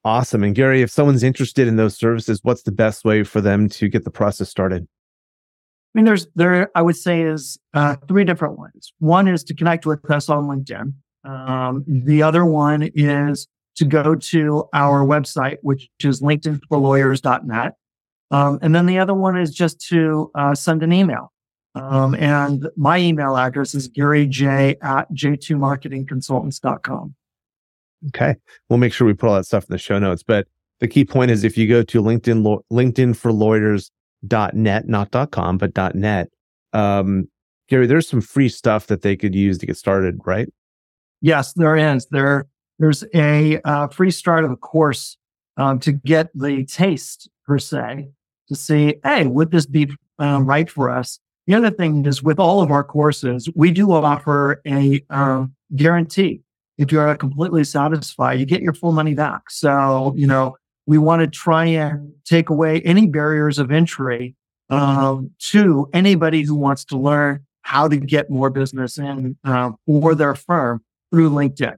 Awesome. 0.04 0.42
And 0.42 0.54
Gary, 0.54 0.82
if 0.82 0.90
someone's 0.90 1.22
interested 1.22 1.68
in 1.68 1.76
those 1.76 1.96
services, 1.96 2.40
what's 2.42 2.62
the 2.62 2.72
best 2.72 3.04
way 3.04 3.22
for 3.22 3.40
them 3.40 3.68
to 3.70 3.88
get 3.88 4.04
the 4.04 4.10
process 4.10 4.48
started? 4.48 4.86
I 5.94 5.98
mean, 5.98 6.06
there's 6.06 6.26
there. 6.34 6.70
I 6.74 6.82
would 6.82 6.96
say 6.96 7.22
is 7.22 7.58
uh, 7.74 7.96
three 8.08 8.24
different 8.24 8.58
ones. 8.58 8.92
One 8.98 9.28
is 9.28 9.44
to 9.44 9.54
connect 9.54 9.86
with 9.86 10.10
us 10.10 10.28
on 10.28 10.44
LinkedIn. 10.44 10.94
Um, 11.24 11.84
the 11.86 12.22
other 12.22 12.44
one 12.44 12.90
is 12.94 13.46
to 13.76 13.84
go 13.84 14.14
to 14.14 14.68
our 14.72 15.04
website, 15.04 15.58
which 15.62 15.88
is 16.02 16.20
LinkedInforlawyers.net. 16.20 17.74
Um, 18.30 18.58
and 18.62 18.74
then 18.74 18.86
the 18.86 18.98
other 18.98 19.14
one 19.14 19.38
is 19.38 19.54
just 19.54 19.86
to 19.88 20.30
uh, 20.34 20.54
send 20.54 20.82
an 20.82 20.92
email. 20.92 21.32
Um, 21.74 22.14
and 22.14 22.68
my 22.76 22.98
email 22.98 23.36
address 23.36 23.74
is 23.74 23.88
garyj 23.88 24.76
at 24.82 25.12
j2marketingconsultants.com. 25.12 27.14
Okay. 28.08 28.34
We'll 28.68 28.78
make 28.78 28.92
sure 28.92 29.06
we 29.06 29.14
put 29.14 29.28
all 29.28 29.36
that 29.36 29.46
stuff 29.46 29.64
in 29.64 29.72
the 29.72 29.78
show 29.78 29.98
notes. 29.98 30.22
But 30.22 30.46
the 30.80 30.88
key 30.88 31.04
point 31.04 31.30
is 31.30 31.44
if 31.44 31.56
you 31.56 31.68
go 31.68 31.82
to 31.82 32.02
LinkedIn, 32.02 32.62
LinkedIn 32.72 33.16
for 33.16 33.32
not 34.88 35.30
.com, 35.30 35.58
but 35.58 35.94
.net, 35.94 36.28
um, 36.72 37.28
Gary, 37.68 37.86
there's 37.86 38.08
some 38.08 38.20
free 38.20 38.48
stuff 38.48 38.88
that 38.88 39.02
they 39.02 39.16
could 39.16 39.34
use 39.34 39.58
to 39.58 39.66
get 39.66 39.76
started, 39.76 40.18
right? 40.24 40.48
Yes, 41.20 41.52
there 41.52 41.76
is. 41.76 42.06
There, 42.10 42.46
there's 42.78 43.04
a 43.14 43.60
uh, 43.64 43.88
free 43.88 44.10
start 44.10 44.44
of 44.44 44.50
a 44.50 44.56
course 44.56 45.16
um, 45.56 45.78
to 45.80 45.92
get 45.92 46.30
the 46.34 46.64
taste 46.64 47.30
per 47.46 47.58
se 47.58 48.08
to 48.48 48.56
see, 48.56 48.96
hey, 49.04 49.26
would 49.26 49.50
this 49.52 49.66
be 49.66 49.88
um, 50.18 50.44
right 50.46 50.68
for 50.68 50.90
us? 50.90 51.20
The 51.46 51.54
other 51.54 51.70
thing 51.70 52.04
is 52.06 52.22
with 52.22 52.38
all 52.38 52.60
of 52.60 52.70
our 52.70 52.84
courses, 52.84 53.48
we 53.54 53.70
do 53.70 53.90
offer 53.92 54.60
a 54.66 55.02
um, 55.10 55.54
guarantee 55.74 56.42
if 56.78 56.90
you 56.90 57.00
are 57.00 57.14
completely 57.16 57.64
satisfied, 57.64 58.40
you 58.40 58.46
get 58.46 58.62
your 58.62 58.72
full 58.72 58.92
money 58.92 59.14
back. 59.14 59.50
So, 59.50 60.12
you 60.16 60.26
know, 60.26 60.56
we 60.86 60.98
want 60.98 61.20
to 61.20 61.26
try 61.26 61.66
and 61.66 62.12
take 62.24 62.50
away 62.50 62.80
any 62.82 63.06
barriers 63.06 63.58
of 63.58 63.70
entry 63.70 64.34
um, 64.70 65.30
to 65.38 65.88
anybody 65.92 66.42
who 66.42 66.54
wants 66.54 66.84
to 66.86 66.98
learn 66.98 67.44
how 67.62 67.88
to 67.88 67.96
get 67.96 68.30
more 68.30 68.50
business 68.50 68.98
in 68.98 69.36
uh, 69.44 69.70
for 69.86 70.14
their 70.14 70.34
firm 70.34 70.82
through 71.10 71.30
LinkedIn. 71.30 71.76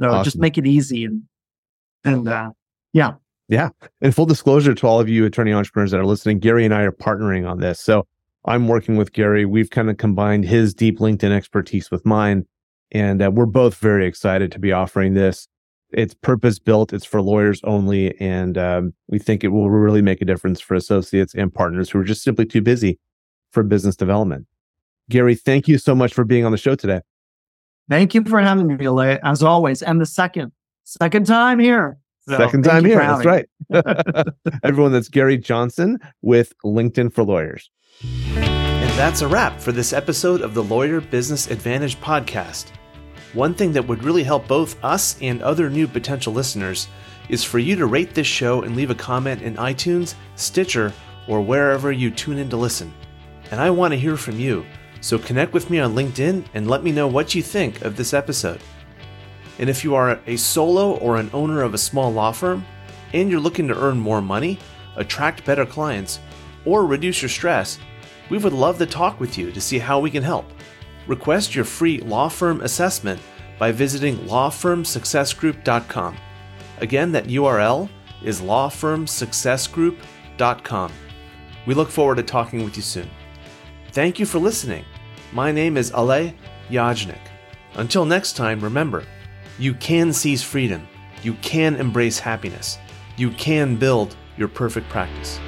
So 0.00 0.08
awesome. 0.08 0.24
just 0.24 0.38
make 0.38 0.58
it 0.58 0.66
easy 0.66 1.04
and 1.04 1.22
and 2.02 2.26
uh, 2.26 2.50
yeah, 2.94 3.12
yeah. 3.48 3.68
And 4.00 4.14
full 4.14 4.24
disclosure 4.24 4.74
to 4.74 4.86
all 4.86 5.00
of 5.00 5.08
you 5.08 5.26
attorney 5.26 5.52
entrepreneurs 5.52 5.90
that 5.90 6.00
are 6.00 6.06
listening, 6.06 6.38
Gary 6.38 6.64
and 6.64 6.72
I 6.72 6.82
are 6.82 6.92
partnering 6.92 7.48
on 7.48 7.60
this. 7.60 7.78
So 7.78 8.06
I'm 8.46 8.68
working 8.68 8.96
with 8.96 9.12
Gary. 9.12 9.44
We've 9.44 9.68
kind 9.68 9.90
of 9.90 9.98
combined 9.98 10.46
his 10.46 10.72
deep 10.72 10.98
LinkedIn 10.98 11.30
expertise 11.30 11.90
with 11.90 12.06
mine, 12.06 12.46
and 12.92 13.22
uh, 13.22 13.30
we're 13.30 13.46
both 13.46 13.76
very 13.76 14.06
excited 14.06 14.52
to 14.52 14.58
be 14.58 14.72
offering 14.72 15.14
this. 15.14 15.48
It's 15.92 16.14
purpose 16.14 16.58
built. 16.58 16.92
It's 16.92 17.04
for 17.04 17.20
lawyers 17.20 17.60
only, 17.64 18.18
and 18.20 18.56
um, 18.56 18.94
we 19.08 19.18
think 19.18 19.42
it 19.42 19.48
will 19.48 19.70
really 19.70 20.02
make 20.02 20.20
a 20.20 20.24
difference 20.24 20.60
for 20.60 20.74
associates 20.74 21.34
and 21.34 21.52
partners 21.52 21.90
who 21.90 21.98
are 21.98 22.04
just 22.04 22.22
simply 22.22 22.46
too 22.46 22.62
busy 22.62 22.98
for 23.50 23.62
business 23.62 23.96
development. 23.96 24.46
Gary, 25.08 25.34
thank 25.34 25.66
you 25.66 25.78
so 25.78 25.94
much 25.94 26.14
for 26.14 26.24
being 26.24 26.44
on 26.44 26.52
the 26.52 26.58
show 26.58 26.76
today. 26.76 27.00
Thank 27.88 28.14
you 28.14 28.22
for 28.24 28.40
having 28.40 28.68
me, 28.68 28.76
Alay, 28.76 29.18
as 29.24 29.42
always. 29.42 29.82
And 29.82 30.00
the 30.00 30.06
second, 30.06 30.52
second 30.84 31.26
time 31.26 31.58
here. 31.58 31.98
So 32.20 32.36
second 32.36 32.62
time 32.62 32.84
here. 32.84 32.98
That's 32.98 33.24
right. 33.24 33.46
Everyone, 34.62 34.92
that's 34.92 35.08
Gary 35.08 35.36
Johnson 35.36 35.98
with 36.22 36.52
LinkedIn 36.64 37.12
for 37.12 37.24
Lawyers. 37.24 37.68
And 38.02 38.90
that's 38.98 39.22
a 39.22 39.28
wrap 39.28 39.60
for 39.60 39.72
this 39.72 39.92
episode 39.92 40.40
of 40.40 40.54
the 40.54 40.62
Lawyer 40.62 41.00
Business 41.00 41.50
Advantage 41.50 41.98
podcast. 42.00 42.70
One 43.32 43.54
thing 43.54 43.72
that 43.72 43.86
would 43.86 44.02
really 44.02 44.24
help 44.24 44.48
both 44.48 44.82
us 44.84 45.16
and 45.22 45.40
other 45.40 45.70
new 45.70 45.86
potential 45.86 46.32
listeners 46.32 46.88
is 47.28 47.44
for 47.44 47.60
you 47.60 47.76
to 47.76 47.86
rate 47.86 48.12
this 48.12 48.26
show 48.26 48.62
and 48.62 48.74
leave 48.74 48.90
a 48.90 48.94
comment 48.94 49.42
in 49.42 49.54
iTunes, 49.54 50.14
Stitcher, 50.34 50.92
or 51.28 51.40
wherever 51.40 51.92
you 51.92 52.10
tune 52.10 52.38
in 52.38 52.50
to 52.50 52.56
listen. 52.56 52.92
And 53.52 53.60
I 53.60 53.70
want 53.70 53.92
to 53.92 54.00
hear 54.00 54.16
from 54.16 54.40
you. 54.40 54.66
So 55.00 55.16
connect 55.16 55.52
with 55.52 55.70
me 55.70 55.78
on 55.78 55.94
LinkedIn 55.94 56.44
and 56.54 56.68
let 56.68 56.82
me 56.82 56.90
know 56.90 57.06
what 57.06 57.34
you 57.34 57.42
think 57.42 57.82
of 57.82 57.96
this 57.96 58.12
episode. 58.12 58.60
And 59.60 59.70
if 59.70 59.84
you 59.84 59.94
are 59.94 60.18
a 60.26 60.36
solo 60.36 60.96
or 60.96 61.16
an 61.16 61.30
owner 61.32 61.62
of 61.62 61.72
a 61.72 61.78
small 61.78 62.12
law 62.12 62.32
firm 62.32 62.66
and 63.12 63.30
you're 63.30 63.38
looking 63.38 63.68
to 63.68 63.80
earn 63.80 63.98
more 63.98 64.20
money, 64.20 64.58
attract 64.96 65.44
better 65.44 65.64
clients, 65.64 66.18
or 66.64 66.84
reduce 66.84 67.22
your 67.22 67.28
stress, 67.28 67.78
we 68.28 68.38
would 68.38 68.52
love 68.52 68.78
to 68.78 68.86
talk 68.86 69.20
with 69.20 69.38
you 69.38 69.52
to 69.52 69.60
see 69.60 69.78
how 69.78 70.00
we 70.00 70.10
can 70.10 70.22
help. 70.22 70.50
Request 71.10 71.54
your 71.56 71.64
free 71.64 71.98
law 71.98 72.28
firm 72.28 72.60
assessment 72.60 73.20
by 73.58 73.72
visiting 73.72 74.16
lawfirmsuccessgroup.com. 74.28 76.16
Again, 76.78 77.10
that 77.10 77.26
URL 77.26 77.88
is 78.22 78.40
lawfirmsuccessgroup.com. 78.40 80.92
We 81.66 81.74
look 81.74 81.90
forward 81.90 82.18
to 82.18 82.22
talking 82.22 82.62
with 82.62 82.76
you 82.76 82.82
soon. 82.82 83.10
Thank 83.90 84.20
you 84.20 84.26
for 84.26 84.38
listening. 84.38 84.84
My 85.32 85.50
name 85.50 85.76
is 85.76 85.90
Alay 85.90 86.32
Yajnik. 86.68 87.18
Until 87.74 88.04
next 88.04 88.36
time, 88.36 88.60
remember, 88.60 89.02
you 89.58 89.74
can 89.74 90.12
seize 90.12 90.44
freedom, 90.44 90.86
you 91.24 91.34
can 91.42 91.74
embrace 91.74 92.20
happiness, 92.20 92.78
you 93.16 93.32
can 93.32 93.74
build 93.74 94.14
your 94.36 94.46
perfect 94.46 94.88
practice. 94.88 95.40